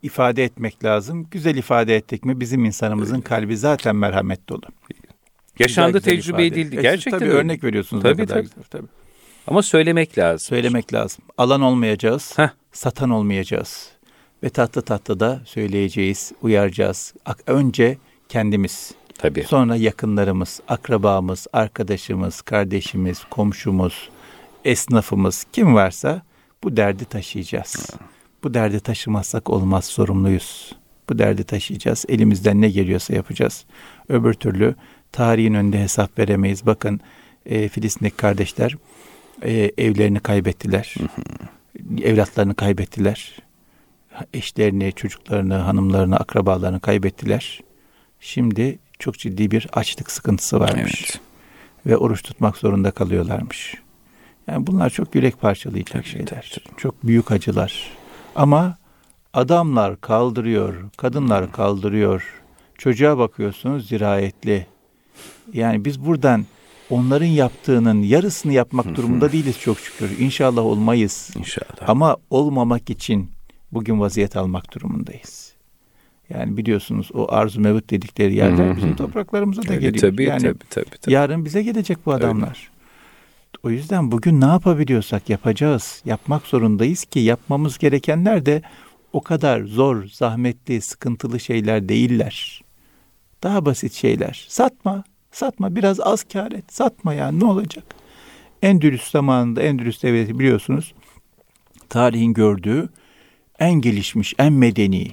İfade 0.03 0.45
etmek 0.45 0.85
lazım. 0.85 1.27
Güzel 1.31 1.57
ifade 1.57 1.97
ettik 1.97 2.25
mi 2.25 2.41
bizim 2.41 2.65
insanımızın 2.65 3.15
öyle. 3.15 3.25
kalbi 3.25 3.57
zaten 3.57 3.97
merhamet 3.97 4.49
dolu. 4.49 4.63
Yaşandı 5.59 5.99
güzel, 5.99 6.11
tecrübe 6.11 6.47
edildi. 6.47 6.79
Gerçekten 6.83 7.19
tabii 7.19 7.29
öyle. 7.29 7.39
örnek 7.39 7.65
veriyorsunuz. 7.65 8.03
Tabii 8.03 8.27
tabii. 8.27 8.43
Güzel, 8.43 8.63
tabii. 8.71 8.87
Ama 9.47 9.63
söylemek 9.63 10.19
lazım. 10.19 10.39
Söylemek 10.39 10.95
lazım. 10.95 11.25
Alan 11.39 11.61
olmayacağız, 11.63 12.33
Heh. 12.39 12.49
satan 12.73 13.11
olmayacağız. 13.11 13.89
Ve 14.43 14.49
tatlı 14.49 14.83
tatlı 14.83 15.21
da 15.21 15.41
söyleyeceğiz, 15.45 16.33
uyaracağız. 16.43 17.15
Önce 17.47 17.99
kendimiz, 18.29 18.95
Tabii. 19.19 19.43
sonra 19.45 19.77
yakınlarımız, 19.77 20.61
akrabamız, 20.69 21.47
arkadaşımız, 21.53 22.43
kardeşimiz, 22.43 23.25
komşumuz, 23.31 24.09
esnafımız 24.65 25.47
kim 25.53 25.75
varsa 25.75 26.23
bu 26.65 26.77
derdi 26.77 27.05
taşıyacağız. 27.05 27.91
Bu 28.45 28.55
derdi 28.55 28.81
taşımazsak 28.81 29.51
olmaz, 29.51 29.85
sorumluyuz. 29.85 30.77
Bu 31.09 31.19
derdi 31.19 31.45
taşıyacağız. 31.45 32.05
Elimizden 32.09 32.61
ne 32.61 32.69
geliyorsa 32.71 33.15
yapacağız. 33.15 33.65
Öbür 34.09 34.35
türlü 34.35 34.75
tarihin 35.13 35.55
önünde 35.55 35.81
hesap 35.81 36.19
veremeyiz. 36.19 36.67
Bakın 36.67 37.01
e, 37.47 37.69
Filistin'deki 37.69 38.17
kardeşler 38.17 38.77
e, 39.43 39.73
evlerini 39.79 40.21
kaybettiler. 40.21 40.95
Evlatlarını 42.03 42.55
kaybettiler. 42.55 43.39
Eşlerini, 44.35 44.93
çocuklarını, 44.93 45.55
hanımlarını, 45.55 46.17
akrabalarını 46.17 46.81
kaybettiler. 46.81 47.61
Şimdi 48.21 48.79
çok 48.99 49.19
ciddi 49.19 49.51
bir 49.51 49.69
açlık 49.73 50.11
sıkıntısı 50.11 50.61
varmış. 50.61 51.05
Evet. 51.05 51.21
Ve 51.87 51.97
oruç 51.97 52.23
tutmak 52.23 52.57
zorunda 52.57 52.91
kalıyorlarmış. 52.91 53.75
Yani 54.47 54.67
bunlar 54.67 54.91
çok 54.91 55.15
yürek 55.15 55.41
parçalayacak 55.41 56.07
şeyler. 56.07 56.57
Çok 56.77 57.07
büyük 57.07 57.33
acılar. 57.33 58.04
Ama 58.35 58.77
adamlar 59.33 60.01
kaldırıyor, 60.01 60.75
kadınlar 60.97 61.53
kaldırıyor. 61.53 62.43
Çocuğa 62.79 63.19
bakıyorsunuz 63.19 63.89
zirayetli. 63.89 64.67
Yani 65.53 65.85
biz 65.85 66.05
buradan 66.05 66.47
onların 66.91 67.27
yaptığının 67.27 68.03
yarısını 68.03 68.53
yapmak 68.53 68.97
durumunda 68.97 69.33
değiliz 69.33 69.61
çok 69.61 69.79
şükür. 69.79 70.19
İnşallah 70.19 70.65
olmayız. 70.65 71.31
İnşallah. 71.39 71.89
Ama 71.89 72.17
olmamak 72.31 72.91
için 72.91 73.31
bugün 73.73 74.01
vaziyet 74.01 74.37
almak 74.37 74.75
durumundayız. 74.75 75.55
Yani 76.31 76.57
biliyorsunuz 76.57 77.11
o 77.15 77.33
arzu 77.33 77.61
mevut 77.61 77.91
dedikleri 77.91 78.35
yerler 78.35 78.77
bizim 78.77 78.97
topraklarımıza 78.97 79.63
da 79.63 79.75
geliyor. 79.75 80.13
Tabii, 80.13 80.25
yani 80.25 80.43
tabii, 80.43 80.59
tabii, 80.71 80.99
tabii. 81.01 81.15
yarın 81.15 81.45
bize 81.45 81.63
gelecek 81.63 82.07
bu 82.07 82.13
adamlar. 82.13 82.49
Öyle. 82.49 82.74
O 83.65 83.71
yüzden 83.71 84.13
bugün 84.13 84.41
ne 84.41 84.45
yapabiliyorsak 84.45 85.31
yapacağız. 85.31 86.03
Yapmak 86.05 86.47
zorundayız 86.47 87.05
ki 87.05 87.21
yapmamız 87.21 87.79
gerekenler 87.79 88.47
de 88.47 88.63
o 89.13 89.21
kadar 89.21 89.63
zor, 89.63 90.05
zahmetli, 90.05 90.81
sıkıntılı 90.81 91.41
şeyler 91.41 91.89
değiller. 91.89 92.63
Daha 93.43 93.65
basit 93.65 93.93
şeyler. 93.93 94.47
Satma, 94.49 95.05
satma. 95.33 95.77
Biraz 95.77 96.01
az 96.01 96.25
kar 96.25 96.53
et. 96.53 96.73
Satma 96.73 97.15
yani 97.15 97.41
ne 97.41 97.45
olacak? 97.45 97.85
Endülüs 98.63 99.11
zamanında 99.11 99.63
Endülüs 99.63 100.03
devleti 100.03 100.39
biliyorsunuz 100.39 100.95
tarihin 101.89 102.33
gördüğü 102.33 102.89
en 103.59 103.73
gelişmiş, 103.73 104.35
en 104.39 104.53
medeni, 104.53 105.11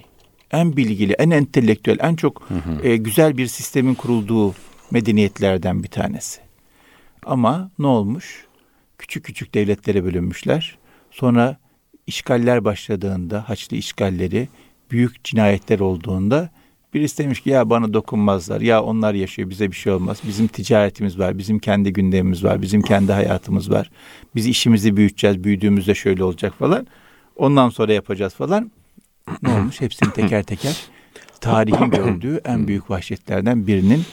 en 0.51 0.77
bilgili, 0.77 1.13
en 1.13 1.29
entelektüel, 1.29 1.97
en 2.01 2.15
çok 2.15 2.43
hı 2.49 2.55
hı. 2.55 2.87
E, 2.87 2.97
güzel 2.97 3.37
bir 3.37 3.47
sistemin 3.47 3.95
kurulduğu 3.95 4.55
medeniyetlerden 4.91 5.83
bir 5.83 5.87
tanesi. 5.87 6.50
Ama 7.25 7.71
ne 7.79 7.87
olmuş? 7.87 8.45
Küçük 8.97 9.25
küçük 9.25 9.53
devletlere 9.53 10.03
bölünmüşler. 10.03 10.77
Sonra 11.11 11.57
işgaller 12.07 12.65
başladığında, 12.65 13.49
Haçlı 13.49 13.77
işgalleri, 13.77 14.49
büyük 14.91 15.23
cinayetler 15.23 15.79
olduğunda 15.79 16.49
birisi 16.93 17.17
demiş 17.17 17.41
ki 17.41 17.49
ya 17.49 17.69
bana 17.69 17.93
dokunmazlar, 17.93 18.61
ya 18.61 18.83
onlar 18.83 19.13
yaşıyor 19.13 19.49
bize 19.49 19.71
bir 19.71 19.75
şey 19.75 19.93
olmaz. 19.93 20.21
Bizim 20.27 20.47
ticaretimiz 20.47 21.19
var, 21.19 21.37
bizim 21.37 21.59
kendi 21.59 21.93
gündemimiz 21.93 22.43
var, 22.43 22.61
bizim 22.61 22.81
kendi 22.81 23.11
hayatımız 23.11 23.71
var. 23.71 23.91
Biz 24.35 24.47
işimizi 24.47 24.97
büyüteceğiz, 24.97 25.43
büyüdüğümüzde 25.43 25.95
şöyle 25.95 26.23
olacak 26.23 26.53
falan. 26.59 26.87
Ondan 27.35 27.69
sonra 27.69 27.93
yapacağız 27.93 28.33
falan. 28.33 28.71
Ne 29.41 29.49
olmuş? 29.49 29.81
Hepsini 29.81 30.13
teker 30.13 30.43
teker 30.43 30.77
tarihin 31.41 31.91
gördüğü 31.91 32.41
en 32.45 32.67
büyük 32.67 32.89
vahşetlerden 32.89 33.67
birinin 33.67 34.03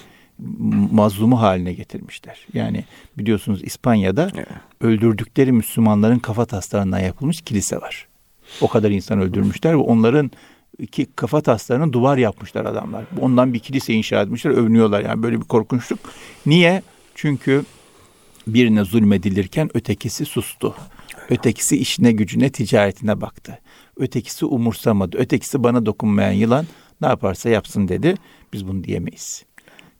mazlumu 0.93 1.41
haline 1.41 1.73
getirmişler. 1.73 2.47
Yani 2.53 2.85
biliyorsunuz 3.19 3.61
İspanya'da 3.65 4.31
evet. 4.35 4.49
öldürdükleri 4.81 5.53
Müslümanların 5.53 6.19
kafa 6.19 6.45
taslarından 6.45 6.99
yapılmış 6.99 7.41
kilise 7.41 7.77
var. 7.77 8.09
O 8.61 8.69
kadar 8.69 8.91
insan 8.91 9.21
öldürmüşler 9.21 9.73
ve 9.73 9.77
onların 9.77 10.31
iki 10.79 11.07
kafa 11.17 11.41
taslarını 11.41 11.93
duvar 11.93 12.17
yapmışlar 12.19 12.65
adamlar. 12.65 13.05
Ondan 13.21 13.55
bir 13.55 13.59
kilise 13.59 13.93
inşa 13.93 14.23
etmişler, 14.23 14.51
övünüyorlar 14.51 15.05
yani 15.05 15.23
böyle 15.23 15.41
bir 15.41 15.47
korkunçluk. 15.47 15.99
Niye? 16.47 16.83
Çünkü 17.15 17.65
birine 18.47 18.85
zulmedilirken 18.85 19.71
ötekisi 19.75 20.25
sustu. 20.25 20.75
Ötekisi 21.31 21.77
işine 21.77 22.13
gücüne 22.13 22.51
ticaretine 22.51 23.21
baktı. 23.21 23.59
Ötekisi 23.97 24.47
umursamadı. 24.47 25.17
Ötekisi 25.17 25.63
bana 25.63 25.87
dokunmayan 25.87 26.33
yılan 26.33 26.67
ne 27.01 27.09
yaparsa 27.09 27.49
yapsın 27.49 27.89
dedi. 27.89 28.15
Biz 28.53 28.69
bunu 28.69 28.85
diyemeyiz. 28.85 29.45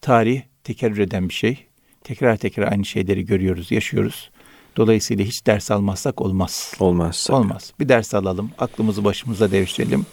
Tarih 0.01 0.43
tekerrür 0.65 0.99
eden 0.99 1.29
bir 1.29 1.35
şey. 1.35 1.67
Tekrar 2.05 2.37
tekrar 2.37 2.73
aynı 2.73 2.85
şeyleri 2.85 3.27
görüyoruz, 3.27 3.73
yaşıyoruz. 3.73 4.31
Dolayısıyla 4.77 5.25
hiç 5.25 5.47
ders 5.47 5.71
almazsak 5.71 6.21
olmaz. 6.21 6.75
Olmaz. 6.81 7.27
Olmaz. 7.31 7.73
Bir 7.81 7.89
ders 7.89 8.15
alalım, 8.15 8.51
aklımızı 8.59 9.05
başımıza 9.05 9.51
devşirelim. 9.51 10.07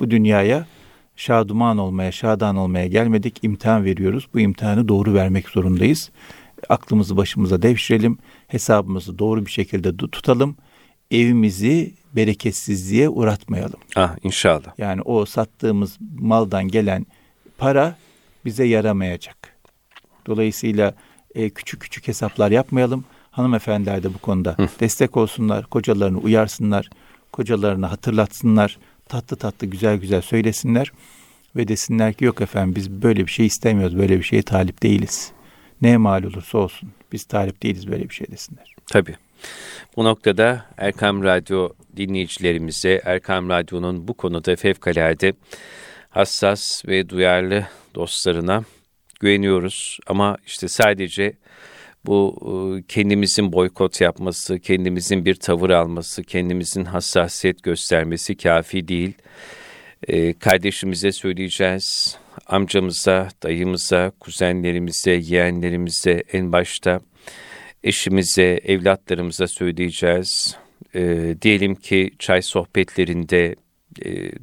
Bu 0.00 0.10
dünyaya 0.10 0.66
şaduman 1.16 1.78
olmaya, 1.78 2.12
şadan 2.12 2.56
olmaya 2.56 2.86
gelmedik. 2.86 3.38
İmtihan 3.42 3.84
veriyoruz. 3.84 4.28
Bu 4.34 4.40
imtihanı 4.40 4.88
doğru 4.88 5.14
vermek 5.14 5.48
zorundayız. 5.48 6.10
Aklımızı 6.68 7.16
başımıza 7.16 7.62
devşirelim. 7.62 8.18
Hesabımızı 8.46 9.18
doğru 9.18 9.46
bir 9.46 9.50
şekilde 9.50 9.96
tutalım. 9.96 10.56
Evimizi 11.10 11.94
bereketsizliğe 12.16 13.08
uğratmayalım. 13.08 13.80
Ah 13.96 14.16
inşallah. 14.22 14.78
Yani 14.78 15.02
o 15.02 15.26
sattığımız 15.26 15.98
maldan 16.18 16.68
gelen 16.68 17.06
para 17.58 17.96
bize 18.46 18.64
yaramayacak. 18.64 19.36
Dolayısıyla 20.26 20.94
e, 21.34 21.50
küçük 21.50 21.80
küçük 21.80 22.08
hesaplar 22.08 22.50
yapmayalım. 22.50 23.04
Hanımefendiler 23.30 24.02
de 24.02 24.14
bu 24.14 24.18
konuda 24.18 24.54
Hı. 24.56 24.68
destek 24.80 25.16
olsunlar, 25.16 25.66
kocalarını 25.66 26.18
uyarsınlar, 26.18 26.88
kocalarını 27.32 27.86
hatırlatsınlar, 27.86 28.78
tatlı 29.08 29.36
tatlı 29.36 29.66
güzel 29.66 29.96
güzel 29.96 30.22
söylesinler 30.22 30.92
ve 31.56 31.68
desinler 31.68 32.12
ki 32.12 32.24
yok 32.24 32.40
efendim 32.40 32.74
biz 32.76 32.90
böyle 32.90 33.26
bir 33.26 33.30
şey 33.30 33.46
istemiyoruz, 33.46 33.98
böyle 33.98 34.18
bir 34.18 34.22
şeye 34.22 34.42
talip 34.42 34.82
değiliz. 34.82 35.32
Ne 35.82 35.96
mal 35.96 36.24
olursa 36.24 36.58
olsun 36.58 36.90
biz 37.12 37.24
talip 37.24 37.62
değiliz 37.62 37.88
böyle 37.88 38.08
bir 38.08 38.14
şey 38.14 38.26
desinler. 38.26 38.74
Tabii. 38.86 39.16
Bu 39.96 40.04
noktada 40.04 40.66
Erkam 40.76 41.22
Radyo 41.22 41.68
dinleyicilerimize 41.96 43.02
Erkam 43.04 43.48
Radyo'nun 43.48 44.08
bu 44.08 44.14
konuda 44.14 44.56
fevkalade 44.56 45.32
hassas 46.10 46.86
ve 46.86 47.08
duyarlı 47.08 47.66
dostlarına 47.96 48.64
güveniyoruz. 49.20 49.98
Ama 50.06 50.36
işte 50.46 50.68
sadece 50.68 51.32
bu 52.06 52.36
e, 52.42 52.82
kendimizin 52.88 53.52
boykot 53.52 54.00
yapması, 54.00 54.58
kendimizin 54.58 55.24
bir 55.24 55.34
tavır 55.34 55.70
alması, 55.70 56.22
kendimizin 56.22 56.84
hassasiyet 56.84 57.62
göstermesi 57.62 58.36
kafi 58.36 58.88
değil. 58.88 59.12
E, 60.08 60.32
kardeşimize 60.32 61.12
söyleyeceğiz, 61.12 62.16
amcamıza, 62.46 63.28
dayımıza, 63.42 64.12
kuzenlerimize, 64.20 65.12
yeğenlerimize 65.12 66.22
en 66.32 66.52
başta 66.52 67.00
eşimize, 67.84 68.60
evlatlarımıza 68.64 69.46
söyleyeceğiz. 69.46 70.56
E, 70.94 71.34
diyelim 71.42 71.74
ki 71.74 72.10
çay 72.18 72.42
sohbetlerinde 72.42 73.56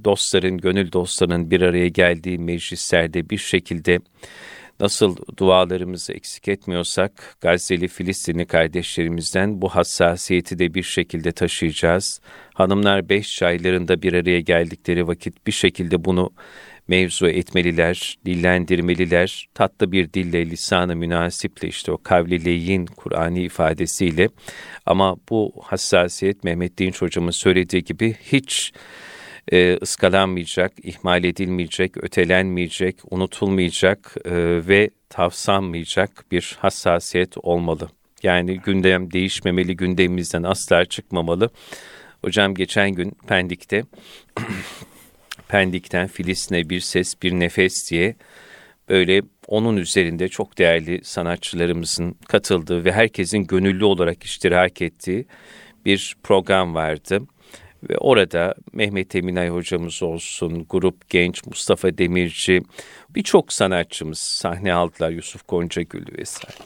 dostların, 0.04 0.58
gönül 0.58 0.92
dostlarının 0.92 1.52
bir 1.52 1.62
araya 1.62 1.88
geldiği 1.88 2.38
meclislerde 2.38 3.30
bir 3.30 3.38
şekilde 3.38 4.00
nasıl 4.80 5.18
dualarımızı 5.38 6.13
eksik 6.13 6.48
etmiyorsak 6.48 7.38
Gazze'li 7.42 7.88
Filistinli 7.88 8.46
kardeşlerimizden 8.46 9.62
bu 9.62 9.70
hassasiyeti 9.70 10.60
de 10.60 10.74
bir 10.74 10.84
şekilde 10.84 11.32
taşıyacağız. 11.32 12.22
Hanımlar 12.54 13.10
beş 13.10 13.36
çaylarında 13.36 14.02
bir 14.02 14.13
araya 14.13 14.39
geldikleri 14.39 15.08
vakit 15.08 15.48
bir 15.48 15.52
şekilde 15.52 16.06
bunu 16.06 16.32
mevzu 16.88 17.28
etmeliler, 17.28 18.18
dillendirmeliler. 18.26 19.48
Tatlı 19.54 19.92
bir 19.92 20.13
dille, 20.13 20.50
lisanı 20.50 20.96
münasiple 20.96 21.68
işte 21.68 21.92
o 21.92 21.98
kavlileyin 21.98 22.86
Kur'an'i 22.86 23.44
ifadesiyle. 23.44 24.30
Ama 24.86 25.16
bu 25.30 25.54
hassasiyet 25.63 26.44
Mehmet 26.44 26.78
Dinç 26.78 27.02
hocamın 27.02 27.32
söylediği 27.32 27.84
gibi 27.84 28.16
hiç 28.32 28.74
e, 29.51 29.77
ıskalanmayacak, 29.82 30.71
ihmal 30.84 31.23
edilmeyecek, 31.23 32.03
ötelenmeyecek, 32.03 32.97
unutulmayacak 33.12 34.15
e, 34.25 34.32
ve 34.67 34.89
tavsanmayacak 35.10 36.25
bir 36.32 36.58
hassasiyet 36.60 37.38
olmalı. 37.38 37.89
Yani 38.23 38.60
gündem 38.60 39.12
değişmemeli, 39.12 39.75
gündemimizden 39.75 40.43
asla 40.43 40.86
çıkmamalı. 40.86 41.49
Hocam 42.21 42.56
geçen 42.56 42.91
gün 42.91 43.12
Pendik'te 43.27 43.84
Pendik'ten 45.47 46.08
Filistin'e 46.08 46.69
bir 46.69 46.79
ses, 46.79 47.21
bir 47.23 47.32
nefes 47.32 47.91
diye 47.91 48.15
böyle 48.89 49.21
onun 49.47 49.77
üzerinde 49.77 50.27
çok 50.27 50.58
değerli 50.58 51.01
sanatçılarımızın 51.03 52.15
katıldığı 52.27 52.86
ve 52.86 52.91
herkesin 52.91 53.43
gönüllü 53.43 53.86
olarak 53.86 54.23
iştirak 54.23 54.82
ettiği 54.82 55.25
bir 55.86 56.15
program 56.23 56.75
vardı. 56.75 57.21
Ve 57.89 57.98
orada 57.98 58.56
Mehmet 58.74 59.15
Eminay 59.15 59.50
hocamız 59.50 60.04
olsun, 60.04 60.65
grup 60.69 61.10
genç 61.10 61.46
Mustafa 61.46 61.98
Demirci, 61.98 62.62
birçok 63.10 63.54
sanatçımız 63.54 64.19
sahne 64.19 64.74
aldılar, 64.74 65.10
Yusuf 65.10 65.48
Goncagül 65.48 66.17
vesaire. 66.17 66.58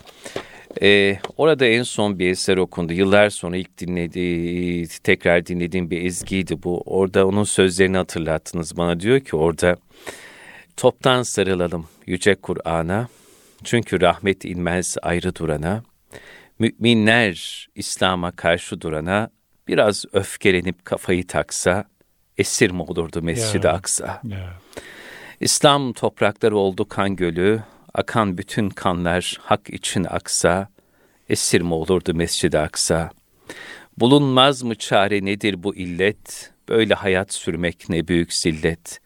Ee, 0.81 1.19
orada 1.37 1.65
en 1.65 1.83
son 1.83 2.19
bir 2.19 2.29
eser 2.29 2.57
okundu. 2.57 2.93
Yıllar 2.93 3.29
sonra 3.29 3.57
ilk 3.57 3.77
dinlediği, 3.77 4.87
tekrar 4.87 5.45
dinlediğim 5.45 5.91
bir 5.91 6.05
ezgiydi 6.05 6.63
bu. 6.63 6.81
Orada 6.85 7.27
onun 7.27 7.43
sözlerini 7.43 7.97
hatırlattınız 7.97 8.77
bana. 8.77 8.99
Diyor 8.99 9.19
ki 9.19 9.35
orada 9.35 9.77
toptan 10.77 11.23
sarılalım 11.23 11.87
yüce 12.05 12.35
Kur'an'a. 12.35 13.07
Çünkü 13.63 14.01
rahmet 14.01 14.45
inmez 14.45 14.95
ayrı 15.01 15.35
durana. 15.35 15.83
Müminler 16.59 17.67
İslam'a 17.75 18.31
karşı 18.31 18.81
durana 18.81 19.29
biraz 19.67 20.05
öfkelenip 20.13 20.85
kafayı 20.85 21.27
taksa 21.27 21.85
esir 22.37 22.71
mi 22.71 22.81
olurdu 22.81 23.21
Mescid-i 23.21 23.69
Aksa? 23.69 24.21
Yeah. 24.23 24.53
İslam 25.39 25.93
toprakları 25.93 26.57
oldu 26.57 26.87
kan 26.89 27.15
gölü, 27.15 27.63
akan 27.93 28.37
bütün 28.37 28.69
kanlar 28.69 29.37
hak 29.41 29.69
için 29.69 30.03
aksa, 30.09 30.69
esir 31.29 31.61
mi 31.61 31.73
olurdu 31.73 32.13
Mescid-i 32.13 32.59
Aksa? 32.59 33.11
Bulunmaz 33.97 34.63
mı 34.63 34.75
çare 34.75 35.25
nedir 35.25 35.63
bu 35.63 35.75
illet? 35.75 36.51
Böyle 36.69 36.93
hayat 36.93 37.33
sürmek 37.33 37.89
ne 37.89 38.07
büyük 38.07 38.33
zillet. 38.33 38.99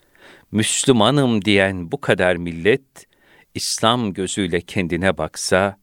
Müslümanım 0.51 1.45
diyen 1.45 1.91
bu 1.91 2.01
kadar 2.01 2.35
millet, 2.35 3.07
İslam 3.55 4.13
gözüyle 4.13 4.61
kendine 4.61 5.17
baksa, 5.17 5.77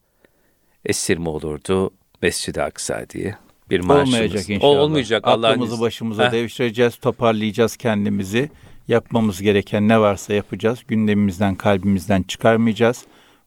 esir 0.85 1.17
mi 1.17 1.29
olurdu 1.29 1.93
Mescid-i 2.21 2.61
Aksa 2.61 3.09
diye 3.09 3.35
bir 3.69 3.79
marşımız. 3.79 4.13
Olmayacak 4.13 4.49
inşallah. 4.49 4.71
O 4.71 4.77
olmayacak 4.77 5.21
Allah'ın 5.27 5.51
Aklımızı 5.51 5.81
başımıza 5.81 6.27
Heh. 6.27 6.31
devşireceğiz, 6.31 6.95
toparlayacağız 6.95 7.77
kendimizi. 7.77 8.49
Yapmamız 8.87 9.41
gereken 9.41 9.87
ne 9.87 9.99
varsa 9.99 10.33
yapacağız. 10.33 10.79
Gündemimizden, 10.87 11.55
kalbimizden 11.55 12.23
çıkarmayacağız. 12.23 13.05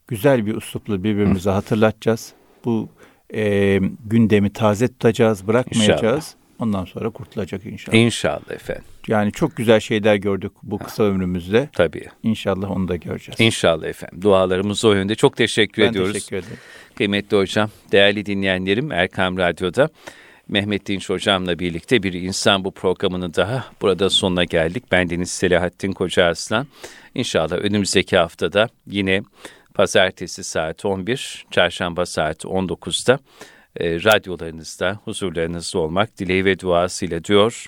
Güzel 0.08 0.46
bir 0.46 0.54
üslupla 0.54 1.04
birbirimize 1.04 1.50
hatırlatacağız. 1.50 2.32
Bu 2.64 2.88
e, 3.34 3.78
gündemi 4.06 4.52
taze 4.52 4.88
tutacağız, 4.88 5.46
bırakmayacağız. 5.46 6.02
İnşallah. 6.02 6.41
Ondan 6.62 6.84
sonra 6.84 7.10
kurtulacak 7.10 7.66
inşallah. 7.66 7.98
İnşallah 7.98 8.50
efendim. 8.50 8.84
Yani 9.08 9.32
çok 9.32 9.56
güzel 9.56 9.80
şeyler 9.80 10.16
gördük 10.16 10.52
bu 10.62 10.78
kısa 10.78 11.02
ömrümüzde. 11.02 11.68
Tabii. 11.72 12.04
İnşallah 12.22 12.70
onu 12.70 12.88
da 12.88 12.96
göreceğiz. 12.96 13.40
İnşallah 13.40 13.86
efendim. 13.86 14.22
Dualarımız 14.22 14.84
o 14.84 14.92
yönde. 14.92 15.14
Çok 15.14 15.36
teşekkür 15.36 15.82
ben 15.82 15.88
ediyoruz. 15.88 16.14
Ben 16.14 16.18
teşekkür 16.18 16.36
ederim. 16.36 16.58
Kıymetli 16.94 17.36
hocam, 17.36 17.70
değerli 17.92 18.26
dinleyenlerim 18.26 18.92
Erkam 18.92 19.38
Radyo'da 19.38 19.88
Mehmet 20.48 20.86
Dinç 20.86 21.10
hocamla 21.10 21.58
birlikte 21.58 22.02
bir 22.02 22.12
insan 22.12 22.64
bu 22.64 22.70
programının 22.70 23.34
daha 23.34 23.64
burada 23.80 24.10
sonuna 24.10 24.44
geldik. 24.44 24.84
Ben 24.92 25.10
Deniz 25.10 25.30
Selahattin 25.30 25.92
Koca 25.92 26.24
Aslan. 26.24 26.66
İnşallah 27.14 27.56
önümüzdeki 27.56 28.16
haftada 28.16 28.68
yine 28.86 29.22
pazartesi 29.74 30.44
saat 30.44 30.84
11, 30.84 31.46
çarşamba 31.50 32.06
saat 32.06 32.44
19'da 32.44 33.18
e, 33.76 33.94
radyolarınızda, 33.94 34.98
huzurlarınızda 35.04 35.78
olmak 35.78 36.18
dileği 36.18 36.44
ve 36.44 36.58
duasıyla 36.58 37.24
diyor. 37.24 37.66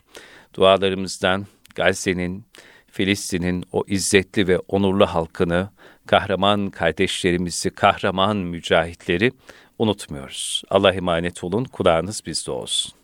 Dualarımızdan 0.54 1.46
Gazze'nin, 1.74 2.44
Filistin'in 2.86 3.64
o 3.72 3.84
izzetli 3.86 4.48
ve 4.48 4.58
onurlu 4.58 5.06
halkını, 5.06 5.70
kahraman 6.06 6.70
kardeşlerimizi, 6.70 7.70
kahraman 7.70 8.36
mücahitleri 8.36 9.32
unutmuyoruz. 9.78 10.62
Allah 10.70 10.92
emanet 10.92 11.44
olun, 11.44 11.64
kulağınız 11.64 12.22
bizde 12.26 12.50
olsun. 12.50 13.03